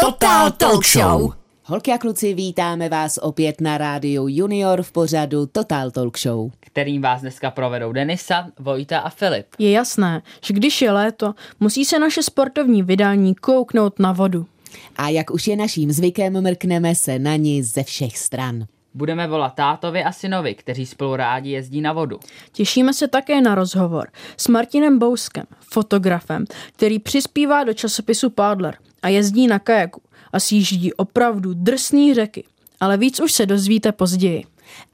Total 0.00 0.50
Talk 0.50 0.86
Show. 0.86 1.32
Holky 1.64 1.92
a 1.92 1.98
kluci, 1.98 2.34
vítáme 2.34 2.88
vás 2.88 3.18
opět 3.22 3.60
na 3.60 3.78
rádiu 3.78 4.28
Junior 4.28 4.82
v 4.82 4.92
pořadu 4.92 5.46
Total 5.46 5.90
Talk 5.90 6.18
Show. 6.18 6.50
kterým 6.60 7.02
vás 7.02 7.20
dneska 7.20 7.50
provedou 7.50 7.92
Denisa, 7.92 8.46
Vojta 8.58 8.98
a 8.98 9.10
Filip. 9.10 9.46
Je 9.58 9.70
jasné, 9.70 10.22
že 10.44 10.54
když 10.54 10.82
je 10.82 10.92
léto, 10.92 11.34
musí 11.60 11.84
se 11.84 11.98
naše 11.98 12.22
sportovní 12.22 12.82
vydání 12.82 13.34
kouknout 13.34 13.98
na 13.98 14.12
vodu. 14.12 14.46
A 14.96 15.08
jak 15.08 15.30
už 15.30 15.46
je 15.46 15.56
naším 15.56 15.92
zvykem, 15.92 16.42
mrkneme 16.42 16.94
se 16.94 17.18
na 17.18 17.36
ní 17.36 17.62
ze 17.62 17.82
všech 17.82 18.18
stran. 18.18 18.64
Budeme 18.94 19.26
volat 19.26 19.54
tátovi 19.54 20.04
a 20.04 20.12
synovi, 20.12 20.54
kteří 20.54 20.86
spolu 20.86 21.16
rádi 21.16 21.50
jezdí 21.50 21.80
na 21.80 21.92
vodu. 21.92 22.20
Těšíme 22.52 22.94
se 22.94 23.08
také 23.08 23.40
na 23.40 23.54
rozhovor 23.54 24.08
s 24.36 24.48
Martinem 24.48 24.98
Bouskem, 24.98 25.44
fotografem, 25.72 26.44
který 26.76 26.98
přispívá 26.98 27.64
do 27.64 27.74
časopisu 27.74 28.30
Paddler 28.30 28.76
a 29.02 29.08
jezdí 29.08 29.46
na 29.46 29.58
kajaku 29.58 30.00
a 30.32 30.40
sjíždí 30.40 30.92
opravdu 30.92 31.54
drsný 31.54 32.14
řeky. 32.14 32.44
Ale 32.80 32.96
víc 32.96 33.20
už 33.20 33.32
se 33.32 33.46
dozvíte 33.46 33.92
později. 33.92 34.44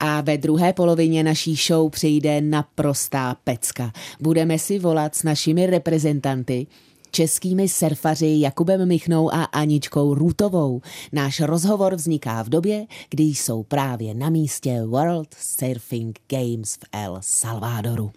A 0.00 0.20
ve 0.20 0.38
druhé 0.38 0.72
polovině 0.72 1.22
naší 1.22 1.54
show 1.54 1.90
přijde 1.90 2.40
naprostá 2.40 3.36
pecka. 3.45 3.92
Budeme 4.20 4.58
si 4.58 4.78
volat 4.78 5.14
s 5.14 5.22
našimi 5.22 5.66
reprezentanty, 5.66 6.66
českými 7.10 7.68
surfaři 7.68 8.36
Jakubem 8.38 8.88
Michnou 8.88 9.34
a 9.34 9.45
Aničkou 9.45 10.14
Růtovou. 10.14 10.80
Náš 11.12 11.40
rozhovor 11.40 11.95
vzniká 11.95 12.42
v 12.42 12.48
době, 12.48 12.86
kdy 13.10 13.23
jsou 13.23 13.62
právě 13.62 14.14
na 14.14 14.30
místě 14.30 14.82
World 14.86 15.34
Surfing 15.38 16.18
Games 16.28 16.74
v 16.74 16.84
El 16.92 17.18
Salvadoru. 17.20 18.10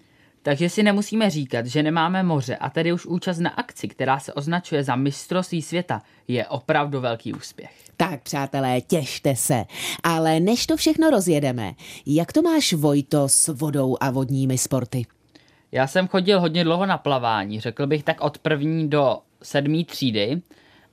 Takže 0.50 0.70
si 0.70 0.84
nemusíme 0.84 1.30
říkat, 1.30 1.66
že 1.66 1.84
nemáme 1.84 2.24
moře 2.24 2.56
a 2.56 2.70
tedy 2.70 2.94
už 2.94 3.06
účast 3.06 3.40
na 3.40 3.50
akci, 3.50 3.88
která 3.88 4.20
se 4.20 4.34
označuje 4.34 4.84
za 4.84 4.96
mistrovství 4.96 5.62
světa, 5.62 6.02
je 6.28 6.48
opravdu 6.48 7.02
velký 7.02 7.34
úspěch. 7.34 7.72
Tak, 7.98 8.22
přátelé, 8.22 8.82
těšte 8.82 9.36
se. 9.36 9.66
Ale 10.04 10.40
než 10.40 10.68
to 10.68 10.78
všechno 10.78 11.10
rozjedeme, 11.10 11.74
jak 12.06 12.34
to 12.34 12.42
máš, 12.42 12.74
Vojto, 12.74 13.30
s 13.30 13.48
vodou 13.48 13.98
a 14.02 14.12
vodními 14.12 14.58
sporty? 14.58 15.06
Já 15.72 15.88
jsem 15.88 16.08
chodil 16.08 16.40
hodně 16.40 16.64
dlouho 16.64 16.86
na 16.86 16.98
plavání, 16.98 17.60
řekl 17.60 17.88
bych 17.88 18.04
tak 18.04 18.22
od 18.22 18.38
první 18.38 18.90
do 18.90 19.20
sedmý 19.44 19.86
třídy, 19.86 20.42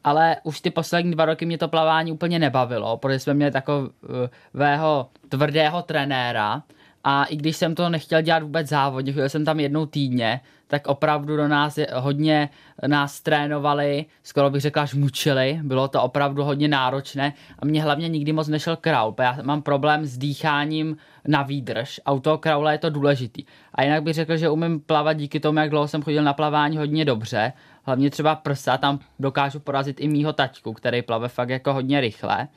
ale 0.04 0.36
už 0.42 0.60
ty 0.60 0.70
poslední 0.70 1.12
dva 1.12 1.24
roky 1.24 1.46
mě 1.46 1.58
to 1.58 1.68
plavání 1.68 2.12
úplně 2.12 2.38
nebavilo, 2.38 2.96
protože 2.96 3.18
jsme 3.18 3.34
měli 3.34 3.52
takového 3.52 5.10
tvrdého 5.28 5.82
trenéra 5.82 6.62
a 7.08 7.24
i 7.24 7.36
když 7.36 7.56
jsem 7.56 7.74
to 7.74 7.88
nechtěl 7.88 8.22
dělat 8.22 8.42
vůbec 8.42 8.68
závodně, 8.68 9.12
chodil 9.12 9.28
jsem 9.28 9.44
tam 9.44 9.60
jednou 9.60 9.86
týdně, 9.86 10.40
tak 10.66 10.86
opravdu 10.86 11.36
do 11.36 11.48
nás 11.48 11.78
je, 11.78 11.86
hodně 11.94 12.48
nás 12.86 13.20
trénovali, 13.20 14.04
skoro 14.22 14.50
bych 14.50 14.60
řekla, 14.60 14.82
až 14.82 14.94
mučili, 14.94 15.60
bylo 15.62 15.88
to 15.88 16.02
opravdu 16.02 16.44
hodně 16.44 16.68
náročné 16.68 17.32
a 17.58 17.64
mě 17.64 17.82
hlavně 17.82 18.08
nikdy 18.08 18.32
moc 18.32 18.48
nešel 18.48 18.76
kraul, 18.76 19.14
já 19.18 19.38
mám 19.42 19.62
problém 19.62 20.06
s 20.06 20.18
dýcháním 20.18 20.96
na 21.28 21.42
výdrž 21.42 22.00
a 22.04 22.12
u 22.12 22.20
toho 22.20 22.38
kraula 22.38 22.72
je 22.72 22.78
to 22.78 22.90
důležitý. 22.90 23.44
A 23.74 23.82
jinak 23.82 24.02
bych 24.02 24.14
řekl, 24.14 24.36
že 24.36 24.50
umím 24.50 24.80
plavat 24.80 25.16
díky 25.16 25.40
tomu, 25.40 25.58
jak 25.58 25.70
dlouho 25.70 25.88
jsem 25.88 26.02
chodil 26.02 26.22
na 26.22 26.32
plavání 26.32 26.76
hodně 26.76 27.04
dobře, 27.04 27.52
hlavně 27.82 28.10
třeba 28.10 28.34
prsa, 28.34 28.78
tam 28.78 28.98
dokážu 29.18 29.60
porazit 29.60 30.00
i 30.00 30.08
mýho 30.08 30.32
taťku, 30.32 30.72
který 30.72 31.02
plave 31.02 31.28
fakt 31.28 31.50
jako 31.50 31.72
hodně 31.72 32.00
rychle. 32.00 32.48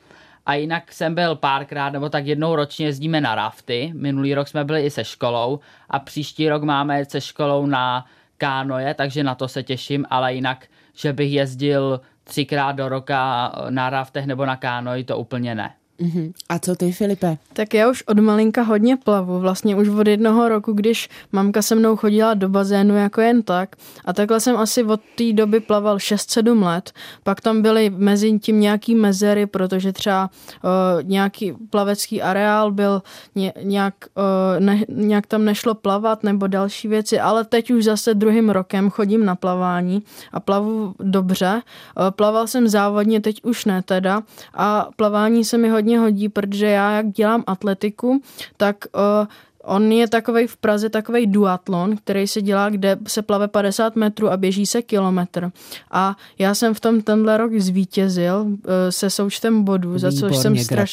A 0.46 0.54
jinak 0.54 0.92
jsem 0.92 1.14
byl 1.14 1.36
párkrát, 1.36 1.90
nebo 1.90 2.08
tak 2.08 2.26
jednou 2.26 2.56
ročně 2.56 2.86
jezdíme 2.86 3.20
na 3.20 3.34
rafty. 3.34 3.92
Minulý 3.94 4.34
rok 4.34 4.48
jsme 4.48 4.64
byli 4.64 4.82
i 4.82 4.90
se 4.90 5.04
školou 5.04 5.60
a 5.88 5.98
příští 5.98 6.48
rok 6.48 6.62
máme 6.62 7.04
se 7.04 7.20
školou 7.20 7.66
na 7.66 8.06
kánoje, 8.38 8.94
takže 8.94 9.24
na 9.24 9.34
to 9.34 9.48
se 9.48 9.62
těším, 9.62 10.06
ale 10.10 10.34
jinak, 10.34 10.66
že 10.94 11.12
bych 11.12 11.32
jezdil 11.32 12.00
třikrát 12.24 12.72
do 12.72 12.88
roka 12.88 13.52
na 13.70 13.90
raftech 13.90 14.26
nebo 14.26 14.46
na 14.46 14.56
kánoji, 14.56 15.04
to 15.04 15.18
úplně 15.18 15.54
ne. 15.54 15.74
Uh-huh. 16.00 16.32
A 16.48 16.58
co 16.58 16.76
ty, 16.76 16.92
Filipe? 16.92 17.36
Tak 17.52 17.74
já 17.74 17.90
už 17.90 18.02
od 18.02 18.18
malinka 18.18 18.62
hodně 18.62 18.96
plavu, 18.96 19.40
vlastně 19.40 19.76
už 19.76 19.88
od 19.88 20.06
jednoho 20.06 20.48
roku, 20.48 20.72
když 20.72 21.08
mamka 21.32 21.62
se 21.62 21.74
mnou 21.74 21.96
chodila 21.96 22.34
do 22.34 22.48
bazénu 22.48 22.96
jako 22.96 23.20
jen 23.20 23.42
tak. 23.42 23.76
A 24.04 24.12
takhle 24.12 24.40
jsem 24.40 24.56
asi 24.56 24.84
od 24.84 25.00
té 25.14 25.32
doby 25.32 25.60
plaval 25.60 25.96
6-7 25.96 26.62
let. 26.62 26.92
Pak 27.22 27.40
tam 27.40 27.62
byly 27.62 27.90
mezi 27.90 28.38
tím 28.38 28.60
nějaký 28.60 28.94
mezery, 28.94 29.46
protože 29.46 29.92
třeba 29.92 30.30
uh, 30.64 31.02
nějaký 31.02 31.52
plavecký 31.70 32.22
areál 32.22 32.72
byl 32.72 33.02
ně, 33.34 33.52
nějak, 33.62 33.94
uh, 34.16 34.64
ne, 34.64 34.84
nějak 34.88 35.26
tam 35.26 35.44
nešlo 35.44 35.74
plavat 35.74 36.22
nebo 36.22 36.46
další 36.46 36.88
věci, 36.88 37.20
ale 37.20 37.44
teď 37.44 37.70
už 37.70 37.84
zase 37.84 38.14
druhým 38.14 38.50
rokem 38.50 38.90
chodím 38.90 39.24
na 39.24 39.34
plavání 39.34 40.02
a 40.32 40.40
plavu 40.40 40.94
dobře. 40.98 41.62
Uh, 41.98 42.10
plaval 42.10 42.46
jsem 42.46 42.68
závodně, 42.68 43.20
teď 43.20 43.44
už 43.44 43.64
ne 43.64 43.82
teda 43.82 44.22
a 44.54 44.88
plavání 44.96 45.44
se 45.44 45.58
mi 45.58 45.68
hodně 45.68 45.89
hodně 45.98 46.10
hodí, 46.10 46.28
protože 46.28 46.66
já 46.66 46.90
jak 46.90 47.10
dělám 47.10 47.44
atletiku, 47.46 48.22
tak 48.56 48.76
uh, 48.94 49.26
On 49.64 49.92
je 49.92 50.08
takový 50.08 50.46
v 50.46 50.56
Praze 50.56 50.88
takový 50.88 51.26
duatlon, 51.26 51.96
který 51.96 52.26
se 52.26 52.42
dělá, 52.42 52.70
kde 52.70 52.96
se 53.06 53.22
plave 53.22 53.48
50 53.48 53.96
metrů 53.96 54.28
a 54.30 54.36
běží 54.36 54.66
se 54.66 54.82
kilometr. 54.82 55.50
A 55.90 56.16
já 56.38 56.54
jsem 56.54 56.74
v 56.74 56.80
tom 56.80 57.02
tenhle 57.02 57.36
rok 57.36 57.52
zvítězil 57.52 58.40
uh, 58.40 58.56
se 58.90 59.10
součtem 59.10 59.64
bodů, 59.64 59.98
za 59.98 60.12
což 60.12 60.36
jsem 60.36 60.56
strašně... 60.58 60.92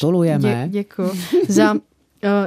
Dě, 0.66 0.68
děkuji. 0.68 1.12
za 1.48 1.72
uh, 1.72 1.80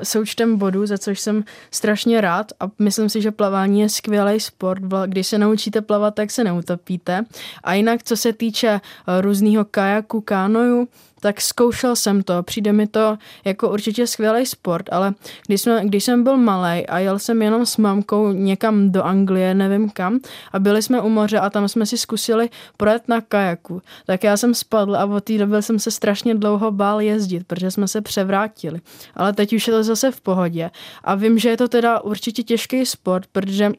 součtem 0.03 0.57
bodů, 0.57 0.85
za 0.85 0.97
což 0.97 1.19
jsem 1.19 1.43
strašně 1.71 2.21
rád 2.21 2.51
a 2.59 2.69
myslím 2.79 3.09
si, 3.09 3.21
že 3.21 3.31
plavání 3.31 3.79
je 3.79 3.89
skvělý 3.89 4.39
sport. 4.39 4.83
Když 5.05 5.27
se 5.27 5.37
naučíte 5.37 5.81
plavat, 5.81 6.15
tak 6.15 6.31
se 6.31 6.43
neutopíte. 6.43 7.25
A 7.63 7.73
jinak, 7.73 8.03
co 8.03 8.17
se 8.17 8.33
týče 8.33 8.81
různého 9.21 9.65
kajaku, 9.65 10.21
kánoju, 10.21 10.87
tak 11.21 11.41
zkoušel 11.41 11.95
jsem 11.95 12.23
to. 12.23 12.43
Přijde 12.43 12.73
mi 12.73 12.87
to 12.87 13.17
jako 13.45 13.69
určitě 13.69 14.07
skvělý 14.07 14.45
sport, 14.45 14.85
ale 14.91 15.13
když, 15.47 15.61
jsme, 15.61 15.81
když 15.85 16.03
jsem 16.03 16.23
byl 16.23 16.37
malý 16.37 16.87
a 16.87 16.99
jel 16.99 17.19
jsem 17.19 17.41
jenom 17.41 17.65
s 17.65 17.77
mamkou 17.77 18.31
někam 18.31 18.91
do 18.91 19.03
Anglie, 19.03 19.53
nevím 19.53 19.89
kam, 19.89 20.19
a 20.53 20.59
byli 20.59 20.81
jsme 20.81 21.01
u 21.01 21.09
moře 21.09 21.39
a 21.39 21.49
tam 21.49 21.67
jsme 21.67 21.85
si 21.85 21.97
zkusili 21.97 22.49
projet 22.77 23.07
na 23.07 23.21
kajaku, 23.21 23.81
tak 24.05 24.23
já 24.23 24.37
jsem 24.37 24.53
spadl 24.53 24.95
a 24.95 25.05
od 25.05 25.23
té 25.23 25.37
doby 25.37 25.63
jsem 25.63 25.79
se 25.79 25.91
strašně 25.91 26.35
dlouho 26.35 26.71
bál 26.71 27.01
jezdit, 27.01 27.47
protože 27.47 27.71
jsme 27.71 27.87
se 27.87 28.01
převrátili. 28.01 28.81
Ale 29.15 29.33
teď 29.33 29.53
už 29.53 29.67
je 29.67 29.73
to 29.73 29.83
zase 29.83 30.11
v 30.11 30.21
pohodě. 30.21 30.71
A 31.03 31.15
vím, 31.15 31.39
že 31.39 31.49
je 31.49 31.57
to 31.57 31.67
teda 31.67 31.99
určitě 31.99 32.43
těžký 32.43 32.85
sport, 32.85 33.27
protože 33.31 33.71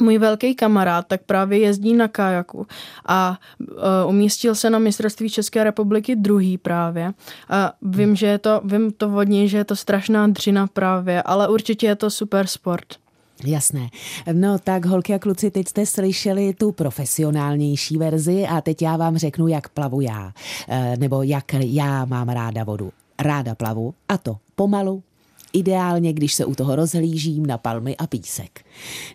můj 0.00 0.18
velký 0.18 0.54
kamarád 0.54 1.06
tak 1.06 1.20
právě 1.22 1.58
jezdí 1.58 1.94
na 1.94 2.08
kajaku 2.08 2.66
a 3.06 3.38
uh, 3.60 3.66
umístil 4.08 4.54
se 4.54 4.70
na 4.70 4.78
mistrovství 4.78 5.30
České 5.30 5.64
republiky 5.64 6.16
druhý 6.16 6.58
právě. 6.58 7.12
A 7.48 7.72
vím, 7.82 8.16
že 8.16 8.26
je 8.26 8.38
to, 8.38 8.60
vím 8.64 8.90
to 8.90 9.08
vodně, 9.08 9.48
že 9.48 9.56
je 9.56 9.64
to 9.64 9.76
strašná 9.76 10.26
dřina 10.26 10.66
právě, 10.66 11.22
ale 11.22 11.48
určitě 11.48 11.86
je 11.86 11.96
to 11.96 12.10
super 12.10 12.46
sport. 12.46 12.86
Jasné. 13.44 13.88
No 14.32 14.58
tak 14.58 14.84
holky 14.84 15.14
a 15.14 15.18
kluci, 15.18 15.50
teď 15.50 15.68
jste 15.68 15.86
slyšeli 15.86 16.54
tu 16.54 16.72
profesionálnější 16.72 17.96
verzi 17.96 18.46
a 18.46 18.60
teď 18.60 18.82
já 18.82 18.96
vám 18.96 19.16
řeknu, 19.16 19.48
jak 19.48 19.68
plavu 19.68 20.00
já, 20.00 20.32
e, 20.68 20.96
nebo 20.96 21.22
jak 21.22 21.44
já 21.52 22.04
mám 22.04 22.28
ráda 22.28 22.64
vodu. 22.64 22.92
Ráda 23.18 23.54
plavu 23.54 23.94
a 24.08 24.18
to 24.18 24.36
pomalu, 24.54 25.02
Ideálně, 25.52 26.12
když 26.12 26.34
se 26.34 26.44
u 26.44 26.54
toho 26.54 26.76
rozhlížím 26.76 27.46
na 27.46 27.58
palmy 27.58 27.96
a 27.96 28.06
písek. 28.06 28.64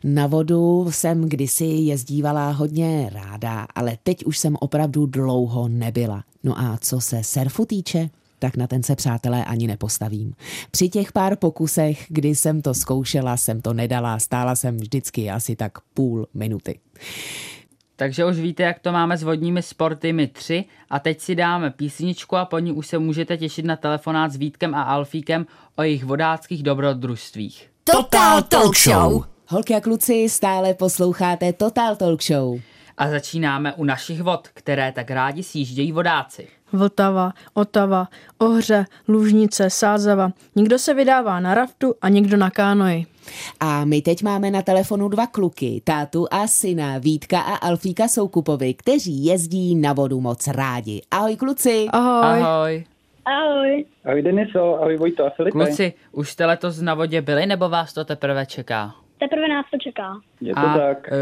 Na 0.04 0.28
vodu 0.28 0.88
jsem 0.90 1.30
kdysi 1.30 1.66
jezdívala 1.66 2.52
hodně 2.52 3.10
ráda, 3.14 3.68
ale 3.76 3.98
teď 4.04 4.26
už 4.26 4.38
jsem 4.38 4.58
opravdu 4.60 5.06
dlouho 5.06 5.68
nebyla. 5.68 6.24
No 6.44 6.60
a 6.60 6.78
co 6.82 7.02
se 7.02 7.24
surfu 7.24 7.66
týče, 7.66 8.10
tak 8.40 8.58
na 8.58 8.68
ten 8.68 8.84
se 8.84 8.96
přátelé 8.96 9.46
ani 9.46 9.68
nepostavím. 9.68 10.34
Při 10.72 10.90
těch 10.90 11.12
pár 11.12 11.36
pokusech, 11.36 12.06
kdy 12.10 12.36
jsem 12.36 12.62
to 12.62 12.74
zkoušela, 12.74 13.38
jsem 13.38 13.62
to 13.62 13.74
nedala, 13.74 14.20
stála 14.20 14.56
jsem 14.56 14.78
vždycky 14.78 15.30
asi 15.30 15.56
tak 15.56 15.80
půl 15.94 16.28
minuty. 16.34 16.80
Takže 18.02 18.26
už 18.26 18.40
víte, 18.40 18.64
jak 18.64 18.80
to 18.80 18.92
máme 18.92 19.18
s 19.18 19.24
vodními 19.24 19.62
sporty 19.62 20.14
my 20.14 20.28
tři 20.28 20.66
a 20.90 21.00
teď 21.00 21.20
si 21.20 21.36
dáme 21.36 21.72
písničku 21.72 22.38
a 22.38 22.46
po 22.46 22.60
ní 22.60 22.72
už 22.72 22.88
se 22.88 23.00
můžete 23.00 23.38
těšit 23.38 23.66
na 23.66 23.76
telefonát 23.76 24.32
s 24.32 24.36
Vítkem 24.36 24.76
a 24.76 24.84
Alfíkem 24.84 25.46
o 25.76 25.84
jejich 25.84 26.04
vodáckých 26.04 26.64
dobrodružstvích. 26.64 27.70
Total 27.84 28.42
Talk 28.42 28.78
Show! 28.78 29.24
Holky 29.48 29.76
a 29.76 29.82
kluci, 29.82 30.30
stále 30.30 30.74
posloucháte 30.74 31.54
Total 31.54 31.96
Talk 31.96 32.24
Show. 32.24 32.60
A 32.98 33.10
začínáme 33.10 33.74
u 33.74 33.84
našich 33.84 34.22
vod, 34.22 34.48
které 34.48 34.92
tak 34.92 35.12
rádi 35.12 35.44
sjíždějí 35.44 35.92
vodáci. 35.92 36.48
Vltava, 36.74 37.34
Otava, 37.54 38.08
Ohře, 38.38 38.86
Lužnice, 39.08 39.70
Sázava. 39.70 40.32
Někdo 40.56 40.80
se 40.80 40.94
vydává 40.94 41.40
na 41.40 41.54
raftu 41.54 41.96
a 42.02 42.10
někdo 42.10 42.38
na 42.38 42.50
kánoji. 42.50 43.06
A 43.60 43.86
my 43.86 44.02
teď 44.02 44.24
máme 44.24 44.52
na 44.52 44.62
telefonu 44.62 45.10
dva 45.10 45.28
kluky, 45.28 45.82
tátu 45.84 46.28
a 46.32 46.48
syna, 46.48 46.98
Vítka 46.98 47.40
a 47.42 47.56
Alfíka 47.56 48.08
Soukupovi, 48.08 48.74
kteří 48.74 49.26
jezdí 49.26 49.76
na 49.76 49.94
vodu 49.94 50.22
moc 50.22 50.48
rádi. 50.48 51.02
Ahoj 51.12 51.36
kluci. 51.36 51.88
Ahoj. 51.92 52.42
Ahoj. 52.42 52.84
Ahoj. 53.26 53.86
Ahoj 54.06 54.22
Deniso, 54.22 54.76
ahoj 54.82 54.98
Vojto 54.98 55.26
a 55.26 55.30
Filipe. 55.30 55.52
Kluci, 55.52 55.94
už 56.12 56.30
jste 56.30 56.46
letos 56.46 56.82
na 56.82 56.94
vodě 56.94 57.22
byli, 57.22 57.46
nebo 57.46 57.70
vás 57.70 57.94
to 57.94 58.06
teprve 58.06 58.46
čeká? 58.46 58.96
Teprve 59.20 59.48
nás 59.48 59.66
to 59.72 59.78
čeká. 59.78 60.20
Je 60.42 60.54
to 60.54 60.60
a 60.60 60.78
tak. 60.78 60.98
Uh, 61.12 61.16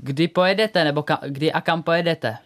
kdy 0.00 0.28
pojedete, 0.28 0.84
nebo 0.84 1.00
ka- 1.00 1.18
kdy 1.26 1.52
a 1.52 1.60
kam 1.60 1.82
pojedete? 1.82 2.36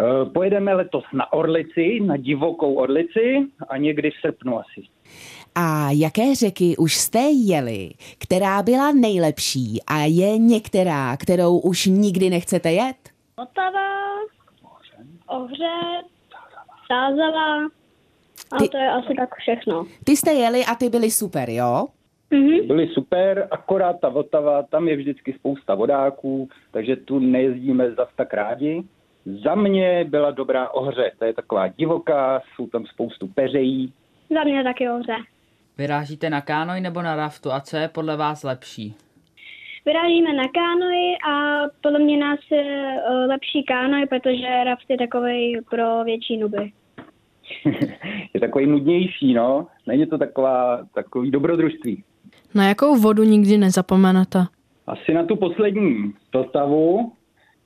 Eh, 0.00 0.24
Pojedeme 0.30 0.74
letos 0.74 1.04
na 1.12 1.32
Orlici, 1.32 2.00
na 2.00 2.16
divokou 2.16 2.74
Orlici 2.74 3.46
a 3.68 3.76
někdy 3.76 4.10
v 4.10 4.14
srpnu 4.20 4.58
asi. 4.58 4.82
A 5.54 5.90
jaké 5.90 6.34
řeky 6.34 6.76
už 6.76 6.94
jste 6.96 7.18
jeli, 7.18 7.90
která 8.18 8.62
byla 8.62 8.92
nejlepší 8.92 9.80
a 9.86 9.98
je 9.98 10.38
některá, 10.38 11.16
kterou 11.16 11.58
už 11.58 11.86
nikdy 11.86 12.30
nechcete 12.30 12.72
jet? 12.72 12.96
Otava, 13.36 13.90
Ohře, 15.28 15.66
Sázava 16.86 17.64
a 18.52 18.58
Ty- 18.58 18.68
to 18.68 18.76
je 18.76 18.90
asi 18.90 19.14
tak 19.16 19.34
všechno. 19.34 19.84
Ty 20.04 20.16
jste 20.16 20.32
jeli 20.32 20.64
a 20.64 20.74
ty 20.74 20.88
byly 20.88 21.10
super, 21.10 21.50
jo? 21.50 21.86
Mhm. 22.30 22.66
Byly 22.66 22.88
super, 22.88 23.48
akorát 23.50 24.00
ta 24.00 24.08
Vltava, 24.08 24.62
tam 24.62 24.88
je 24.88 24.96
vždycky 24.96 25.32
spousta 25.32 25.74
vodáků, 25.74 26.48
takže 26.70 26.96
tu 26.96 27.18
nejezdíme 27.18 27.90
zas 27.94 28.08
tak 28.16 28.34
rádi. 28.34 28.82
Za 29.24 29.54
mě 29.54 30.04
byla 30.04 30.30
dobrá 30.30 30.68
Ohře, 30.68 31.12
to 31.18 31.24
je 31.24 31.32
taková 31.32 31.68
divoká, 31.68 32.42
jsou 32.54 32.66
tam 32.66 32.86
spoustu 32.86 33.28
peřejí. 33.28 33.92
Za 34.30 34.44
mě 34.44 34.64
taky 34.64 34.88
Ohře. 34.88 35.16
Vyrážíte 35.78 36.30
na 36.30 36.40
kánoj 36.40 36.80
nebo 36.80 37.02
na 37.02 37.16
raftu 37.16 37.52
a 37.52 37.60
co 37.60 37.76
je 37.76 37.88
podle 37.88 38.16
vás 38.16 38.42
lepší? 38.42 38.94
Vyrážíme 39.86 40.32
na 40.32 40.48
kánoj 40.48 41.16
a 41.30 41.60
podle 41.82 41.98
mě 41.98 42.16
nás 42.18 42.38
je 42.50 42.96
eh, 43.06 43.26
lepší 43.26 43.64
kánoj, 43.64 44.06
protože 44.06 44.64
raft 44.64 44.84
je 44.88 44.98
takový 44.98 45.58
pro 45.70 46.04
větší 46.04 46.36
nuby. 46.36 46.72
je 48.34 48.40
takový 48.40 48.66
nudnější, 48.66 49.34
no. 49.34 49.66
Není 49.86 50.06
to 50.06 50.18
taková, 50.18 50.86
takový 50.94 51.30
dobrodružství. 51.30 52.04
Na 52.54 52.68
jakou 52.68 52.96
vodu 52.96 53.24
nikdy 53.24 53.58
nezapomenete? 53.58 54.46
Asi 54.86 55.14
na 55.14 55.24
tu 55.24 55.36
poslední 55.36 56.12
Vltavu, 56.34 57.12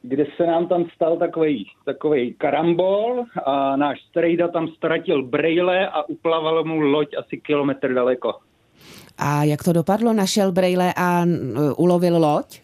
kde 0.06 0.26
se 0.36 0.46
nám 0.46 0.68
tam 0.68 0.84
stal 0.94 1.16
takový, 1.16 1.70
takový 1.84 2.34
karambol 2.34 3.24
a 3.44 3.76
náš 3.76 3.98
strejda 4.10 4.48
tam 4.48 4.68
ztratil 4.68 5.22
brejle 5.22 5.88
a 5.88 6.08
uplaval 6.08 6.64
mu 6.64 6.80
loď 6.80 7.08
asi 7.18 7.36
kilometr 7.36 7.94
daleko. 7.94 8.34
A 9.18 9.44
jak 9.44 9.64
to 9.64 9.72
dopadlo? 9.72 10.12
Našel 10.12 10.52
brejle 10.52 10.94
a 10.96 11.24
ulovil 11.76 12.18
loď? 12.18 12.60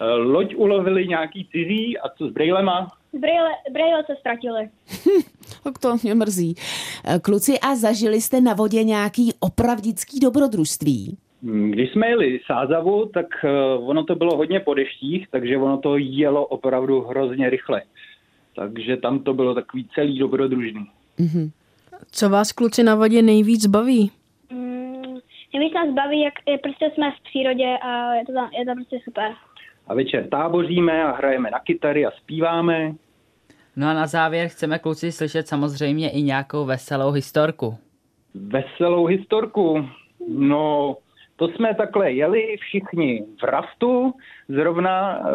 Eh, 0.00 0.04
Loď 0.04 0.54
ulovili 0.56 1.08
nějaký 1.08 1.48
cizí 1.52 1.98
a 1.98 2.08
co 2.18 2.28
s 2.28 2.32
brejlema? 2.32 2.88
Brejle, 3.12 3.48
brejle 3.72 4.04
se 4.06 4.12
ztratily. 4.20 4.68
Tak 5.64 5.78
to 5.78 5.96
mě 6.02 6.14
mrzí. 6.14 6.54
Eh, 7.04 7.18
Kluci, 7.18 7.60
a 7.60 7.74
zažili 7.76 8.20
jste 8.20 8.40
na 8.40 8.54
vodě 8.54 8.84
nějaký 8.84 9.32
opravdický 9.40 10.20
dobrodružství? 10.20 11.16
Hm, 11.42 11.70
Když 11.70 11.92
jsme 11.92 12.08
jeli 12.08 12.40
Sázavu, 12.46 13.06
tak 13.14 13.26
eh, 13.44 13.50
ono 13.78 14.04
to 14.04 14.14
bylo 14.14 14.36
hodně 14.36 14.60
po 14.60 14.74
deštích, 14.74 15.28
takže 15.30 15.56
ono 15.58 15.78
to 15.78 15.96
jelo 15.96 16.46
opravdu 16.46 17.00
hrozně 17.00 17.50
rychle. 17.50 17.82
Takže 18.56 18.96
tam 18.96 19.18
to 19.18 19.34
bylo 19.34 19.54
takový 19.54 19.88
celý 19.94 20.18
dobrodružný. 20.18 20.86
Co 22.12 22.28
vás 22.30 22.52
kluci 22.52 22.82
na 22.82 22.94
vodě 22.94 23.22
nejvíc 23.22 23.66
baví? 23.66 24.10
Mm, 24.50 25.02
nejvíc 25.54 25.74
nás 25.74 25.94
baví, 25.94 26.20
jak 26.20 26.34
je, 26.48 26.58
prostě 26.58 26.90
jsme 26.94 27.10
v 27.10 27.22
přírodě 27.22 27.78
a 27.82 28.14
je 28.14 28.24
to, 28.26 28.32
tam, 28.32 28.50
je 28.58 28.64
to 28.66 28.72
prostě 28.74 28.98
super. 29.04 29.32
A 29.86 29.94
večer 29.94 30.28
táboříme 30.28 31.02
a 31.04 31.10
hrajeme 31.16 31.50
na 31.50 31.58
kytary 31.58 32.06
a 32.06 32.10
zpíváme. 32.10 32.94
No 33.76 33.86
a 33.88 33.94
na 33.94 34.06
závěr 34.06 34.48
chceme 34.48 34.78
kluci 34.78 35.12
slyšet 35.12 35.48
samozřejmě 35.48 36.10
i 36.10 36.22
nějakou 36.22 36.64
veselou 36.64 37.10
historku. 37.10 37.74
Veselou 38.34 39.06
historku. 39.06 39.88
No, 40.28 40.96
to 41.36 41.48
jsme 41.48 41.74
takhle 41.74 42.12
jeli 42.12 42.56
všichni 42.60 43.24
v 43.40 43.42
raftu, 43.42 44.14
zrovna 44.48 45.20
uh, 45.20 45.28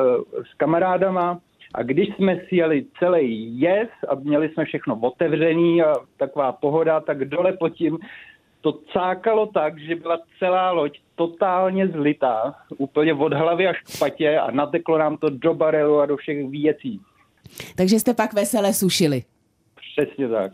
s 0.52 0.54
kamarádama. 0.58 1.40
A 1.74 1.84
když 1.84 2.16
jsme 2.16 2.42
si 2.48 2.56
jeli 2.56 2.86
celý 3.00 3.60
jez 3.60 3.90
a 4.08 4.16
měli 4.16 4.50
jsme 4.50 4.66
všechno 4.66 5.00
otevřený 5.00 5.82
a 5.82 5.96
taková 6.18 6.52
pohoda, 6.52 7.00
tak 7.00 7.26
dole 7.26 7.54
pod 7.54 7.70
tím 7.70 7.98
to 8.62 8.80
cákalo 8.94 9.46
tak, 9.46 9.80
že 9.80 9.96
byla 9.96 10.20
celá 10.40 10.72
loď 10.72 11.00
totálně 11.16 11.88
zlitá, 11.88 12.56
úplně 12.78 13.14
od 13.14 13.34
hlavy 13.34 13.68
až 13.68 13.82
k 13.82 14.00
patě 14.00 14.38
a 14.38 14.52
nateklo 14.52 14.98
nám 14.98 15.18
to 15.18 15.30
do 15.30 15.54
barelu 15.54 16.00
a 16.00 16.06
do 16.06 16.18
všech 16.18 16.50
věcí. 16.50 17.02
Takže 17.76 18.00
jste 18.00 18.14
pak 18.14 18.34
vesele 18.34 18.74
sušili. 18.74 19.24
Přesně 19.98 20.30
tak. 20.30 20.52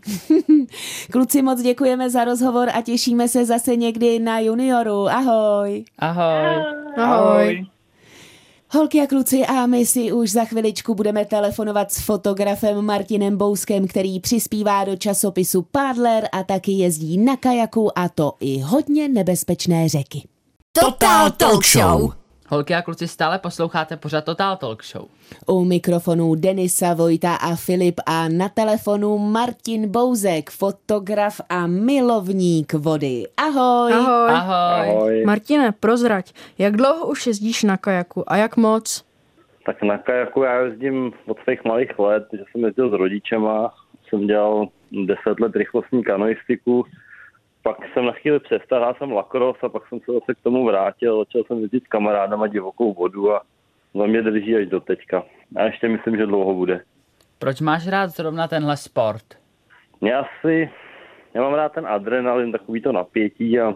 Kluci, 1.12 1.42
moc 1.42 1.62
děkujeme 1.62 2.10
za 2.10 2.24
rozhovor 2.24 2.70
a 2.74 2.82
těšíme 2.82 3.28
se 3.28 3.46
zase 3.46 3.76
někdy 3.76 4.20
na 4.20 4.40
junioru. 4.40 5.08
Ahoj. 5.08 5.86
Ahoj. 6.00 6.64
Ahoj. 6.98 7.66
Holky 8.72 9.02
a 9.02 9.08
kluci, 9.08 9.46
a 9.46 9.66
my 9.66 9.86
si 9.86 10.12
už 10.12 10.32
za 10.32 10.46
chviličku 10.46 10.96
budeme 10.96 11.26
telefonovat 11.26 11.92
s 11.92 12.06
fotografem 12.06 12.86
Martinem 12.86 13.38
Bouskem, 13.38 13.88
který 13.88 14.20
přispívá 14.20 14.84
do 14.84 14.96
časopisu 14.96 15.62
Padler 15.72 16.28
a 16.32 16.44
taky 16.44 16.72
jezdí 16.72 17.18
na 17.18 17.38
kajaku 17.38 18.00
a 18.00 18.10
to 18.10 18.34
i 18.40 18.60
hodně 18.60 19.10
nebezpečné 19.10 19.90
řeky. 19.90 20.28
Total 20.72 21.32
Talk 21.32 21.66
Show. 21.66 22.23
Holky 22.54 22.74
a 22.76 22.82
kluci 22.82 23.08
stále 23.08 23.40
posloucháte 23.40 23.98
pořád 23.98 24.26
Total 24.26 24.58
Talk 24.58 24.84
Show. 24.84 25.06
U 25.48 25.66
mikrofonů 25.66 26.36
Denisa 26.36 26.94
Vojta 26.94 27.36
a 27.36 27.56
Filip 27.56 27.96
a 28.06 28.28
na 28.28 28.50
telefonu 28.50 29.18
Martin 29.18 29.92
Bouzek, 29.92 30.50
fotograf 30.50 31.42
a 31.50 31.68
milovník 31.68 32.74
vody. 32.74 33.24
Ahoj. 33.38 33.94
Ahoj. 33.94 34.30
Ahoj. 34.30 34.90
Ahoj. 34.90 35.24
Martine, 35.26 35.72
prozrať, 35.80 36.34
jak 36.58 36.78
dlouho 36.78 37.08
už 37.08 37.28
jezdíš 37.28 37.64
na 37.64 37.78
kajaku 37.78 38.32
a 38.32 38.38
jak 38.38 38.58
moc? 38.58 39.06
Tak 39.66 39.84
na 39.84 39.98
kajaku 39.98 40.44
já 40.44 40.60
jezdím 40.60 41.12
od 41.28 41.38
svých 41.44 41.66
malých 41.66 42.00
let, 42.00 42.24
že 42.34 42.44
jsem 42.52 42.64
jezdil 42.64 42.90
s 42.90 42.94
rodičema, 42.94 43.74
jsem 44.10 44.28
dělal 44.28 44.68
10 44.92 45.16
let 45.40 45.56
rychlostní 45.56 46.04
kanoistiku, 46.04 46.86
pak 47.64 47.78
jsem 47.94 48.06
na 48.06 48.12
chvíli 48.12 48.40
přestal, 48.40 48.80
hrál 48.80 48.96
jsem 48.98 49.12
lakros 49.12 49.58
a 49.64 49.70
pak 49.70 49.88
jsem 49.88 50.00
se 50.00 50.12
zase 50.12 50.36
k 50.36 50.44
tomu 50.44 50.66
vrátil, 50.66 51.20
začal 51.20 51.44
jsem 51.44 51.60
jezdit 51.60 51.84
s 51.84 51.88
kamarádama 51.88 52.48
divokou 52.48 52.94
vodu 52.94 53.32
a 53.32 53.42
za 53.94 54.06
mě 54.06 54.22
drží 54.22 54.56
až 54.56 54.68
do 54.68 54.80
teďka. 54.80 55.24
A 55.56 55.64
ještě 55.64 55.90
myslím, 55.90 56.18
že 56.18 56.26
dlouho 56.26 56.54
bude. 56.54 56.82
Proč 57.40 57.62
máš 57.62 57.88
rád 57.88 58.08
zrovna 58.08 58.48
tenhle 58.48 58.78
sport? 58.78 59.24
Já 60.02 60.20
asi, 60.20 60.70
já 61.34 61.42
mám 61.42 61.54
rád 61.54 61.72
ten 61.72 61.88
adrenalin, 61.88 62.52
takový 62.52 62.82
to 62.82 62.92
napětí 62.92 63.60
a 63.60 63.74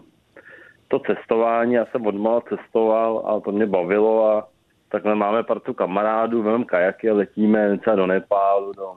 to 0.88 1.00
cestování, 1.00 1.74
já 1.74 1.86
jsem 1.86 2.07
odmala 2.07 2.42
cestoval 2.42 3.24
a 3.25 3.39
to 3.39 3.51
mě 3.51 3.66
bavilo 3.66 4.31
a 4.31 4.48
takhle 4.89 5.16
máme 5.16 5.44
partu 5.44 5.74
kamarádů, 5.74 6.44
máme 6.44 6.66
kajaky 6.66 7.10
a 7.10 7.13
letíme 7.13 7.78
třeba 7.78 7.95
do 7.95 8.07
Nepálu, 8.07 8.74
do, 8.74 8.94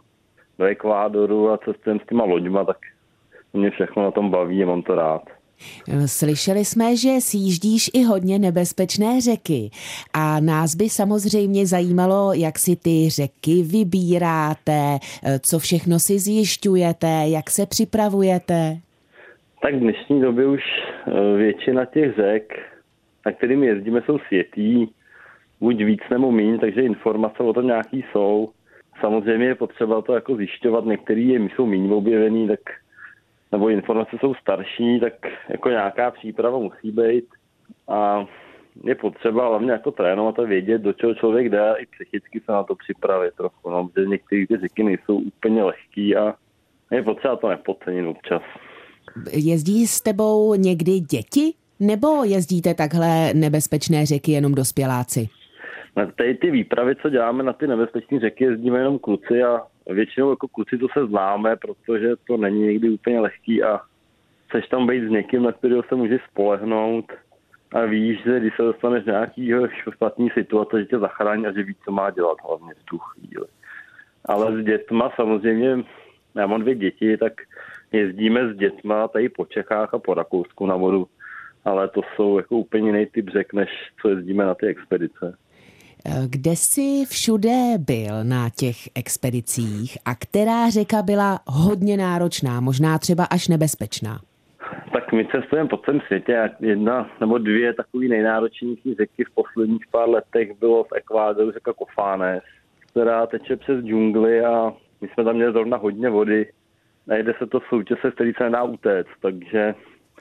do 0.58 0.64
Ekvádoru 0.64 1.50
a 1.50 1.58
cestujeme 1.58 2.00
s 2.04 2.06
těma 2.08 2.24
loďma, 2.24 2.64
tak 2.64 2.76
mě 3.52 3.70
všechno 3.70 4.02
na 4.02 4.10
tom 4.10 4.30
baví 4.30 4.62
a 4.62 4.66
mám 4.66 4.82
to 4.82 4.94
rád. 4.94 5.22
Slyšeli 6.06 6.64
jsme, 6.64 6.96
že 6.96 7.20
sjíždíš 7.20 7.90
i 7.94 8.02
hodně 8.02 8.38
nebezpečné 8.38 9.20
řeky 9.20 9.70
a 10.14 10.40
nás 10.40 10.74
by 10.74 10.88
samozřejmě 10.88 11.66
zajímalo, 11.66 12.32
jak 12.34 12.58
si 12.58 12.76
ty 12.76 13.10
řeky 13.10 13.62
vybíráte, 13.62 14.98
co 15.40 15.58
všechno 15.58 15.98
si 15.98 16.18
zjišťujete, 16.18 17.24
jak 17.26 17.50
se 17.50 17.66
připravujete. 17.66 18.76
Tak 19.62 19.74
v 19.74 19.78
dnešní 19.78 20.20
době 20.20 20.46
už 20.46 20.60
eh, 20.62 21.36
většina 21.36 21.84
těch 21.84 22.14
řek, 22.14 22.58
na 23.26 23.32
kterými 23.32 23.66
jezdíme, 23.66 24.02
jsou 24.06 24.18
světý, 24.18 24.86
buď 25.60 25.76
víc 25.76 26.00
nebo 26.10 26.32
míň, 26.32 26.58
takže 26.58 26.82
informace 26.82 27.42
o 27.42 27.52
tom 27.52 27.66
nějaký 27.66 28.04
jsou. 28.12 28.48
Samozřejmě 29.00 29.46
je 29.46 29.54
potřeba 29.54 30.02
to 30.02 30.14
jako 30.14 30.36
zjišťovat, 30.36 30.84
některý 30.84 31.28
je, 31.28 31.40
jsou 31.40 31.66
méně 31.66 31.94
objevený, 31.94 32.48
tak 32.48 32.60
nebo 33.52 33.68
informace 33.68 34.16
jsou 34.20 34.34
starší, 34.34 35.00
tak 35.00 35.12
jako 35.48 35.68
nějaká 35.68 36.10
příprava 36.10 36.58
musí 36.58 36.90
být 36.90 37.24
a 37.88 38.26
je 38.84 38.94
potřeba 38.94 39.48
hlavně 39.48 39.72
jako 39.72 39.90
trénovat 39.90 40.38
a 40.38 40.42
vědět, 40.42 40.78
do 40.82 40.92
čeho 40.92 41.14
člověk 41.14 41.48
jde 41.48 41.70
a 41.70 41.74
i 41.74 41.86
psychicky 41.86 42.40
se 42.40 42.52
na 42.52 42.62
to 42.62 42.74
připravit 42.74 43.34
trochu, 43.34 43.70
no, 43.70 43.88
protože 43.88 44.06
některé 44.06 44.46
ty 44.46 44.56
řeky 44.56 44.82
nejsou 44.82 45.16
úplně 45.16 45.62
lehký 45.62 46.16
a 46.16 46.34
je 46.90 47.02
potřeba 47.02 47.36
to 47.36 47.48
nepodcenit 47.48 48.06
občas. 48.06 48.42
Jezdí 49.32 49.86
s 49.86 50.00
tebou 50.00 50.54
někdy 50.54 51.00
děti? 51.00 51.54
Nebo 51.80 52.24
jezdíte 52.24 52.74
takhle 52.74 53.34
nebezpečné 53.34 54.06
řeky 54.06 54.32
jenom 54.32 54.54
dospěláci? 54.54 55.28
Tady 55.94 56.34
ty 56.34 56.50
výpravy, 56.50 56.96
co 56.96 57.10
děláme 57.10 57.42
na 57.42 57.52
ty 57.52 57.66
nebezpečné 57.66 58.20
řeky, 58.20 58.44
jezdíme 58.44 58.78
jenom 58.78 58.98
kluci 58.98 59.42
a 59.42 59.62
většinou 59.86 60.30
jako 60.30 60.48
kluci 60.48 60.78
to 60.78 60.86
se 60.92 61.06
známe, 61.06 61.56
protože 61.56 62.08
to 62.26 62.36
není 62.36 62.60
někdy 62.60 62.90
úplně 62.90 63.20
lehký 63.20 63.62
a 63.62 63.80
chceš 64.48 64.68
tam 64.68 64.86
být 64.86 65.06
s 65.06 65.10
někým, 65.10 65.42
na 65.42 65.52
kterého 65.52 65.82
se 65.82 65.94
můžeš 65.94 66.20
spolehnout 66.30 67.12
a 67.72 67.84
víš, 67.84 68.22
že 68.24 68.40
když 68.40 68.56
se 68.56 68.62
dostaneš 68.62 69.04
do 69.04 69.12
nějaký 69.12 69.52
špatný 69.94 70.30
situace, 70.30 70.80
že 70.80 70.86
tě 70.86 70.98
zachrání 70.98 71.46
a 71.46 71.52
že 71.52 71.62
víš, 71.62 71.76
co 71.84 71.92
má 71.92 72.10
dělat 72.10 72.38
hlavně 72.48 72.74
v 72.74 72.84
tu 72.84 72.98
chvíli. 72.98 73.46
Ale 74.24 74.62
s 74.62 74.64
dětma 74.64 75.12
samozřejmě, 75.16 75.84
já 76.34 76.46
mám 76.46 76.60
dvě 76.60 76.74
děti, 76.74 77.16
tak 77.16 77.32
jezdíme 77.92 78.52
s 78.52 78.56
dětma 78.56 79.08
tady 79.08 79.28
po 79.28 79.46
Čechách 79.46 79.94
a 79.94 79.98
po 79.98 80.14
Rakousku 80.14 80.66
na 80.66 80.76
vodu, 80.76 81.06
ale 81.64 81.88
to 81.88 82.00
jsou 82.02 82.38
jako 82.38 82.56
úplně 82.56 82.88
jiný 82.88 83.06
typ 83.06 83.28
řek, 83.28 83.52
než 83.52 83.68
co 84.02 84.08
jezdíme 84.08 84.44
na 84.44 84.54
ty 84.54 84.66
expedice. 84.66 85.36
Kde 86.28 86.50
jsi 86.50 87.04
všude 87.08 87.78
byl 87.78 88.24
na 88.24 88.50
těch 88.50 88.76
expedicích 88.94 89.98
a 90.04 90.14
která 90.14 90.70
řeka 90.70 91.02
byla 91.02 91.40
hodně 91.46 91.96
náročná, 91.96 92.60
možná 92.60 92.98
třeba 92.98 93.24
až 93.24 93.48
nebezpečná? 93.48 94.20
Tak 94.92 95.12
my 95.12 95.28
cestujeme 95.32 95.68
po 95.68 95.76
celém 95.76 96.00
světě 96.00 96.38
a 96.38 96.48
jedna 96.60 97.10
nebo 97.20 97.38
dvě 97.38 97.74
takové 97.74 98.04
nejnáročnější 98.04 98.94
řeky 98.94 99.24
v 99.24 99.34
posledních 99.34 99.86
pár 99.90 100.08
letech 100.08 100.58
bylo 100.60 100.84
v 100.84 100.92
Ekvádoru 100.96 101.52
řeka 101.52 101.72
Kofánes, 101.72 102.42
která 102.78 103.26
teče 103.26 103.56
přes 103.56 103.84
džungly 103.84 104.44
a 104.44 104.72
my 105.00 105.08
jsme 105.08 105.24
tam 105.24 105.34
měli 105.34 105.52
zrovna 105.52 105.76
hodně 105.76 106.08
vody. 106.08 106.52
Najde 107.06 107.34
se 107.38 107.46
to 107.46 107.60
soutěse, 107.68 108.10
z 108.10 108.14
který 108.14 108.32
se 108.32 108.44
nedá 108.44 108.62
utéct, 108.62 109.10
takže 109.22 109.74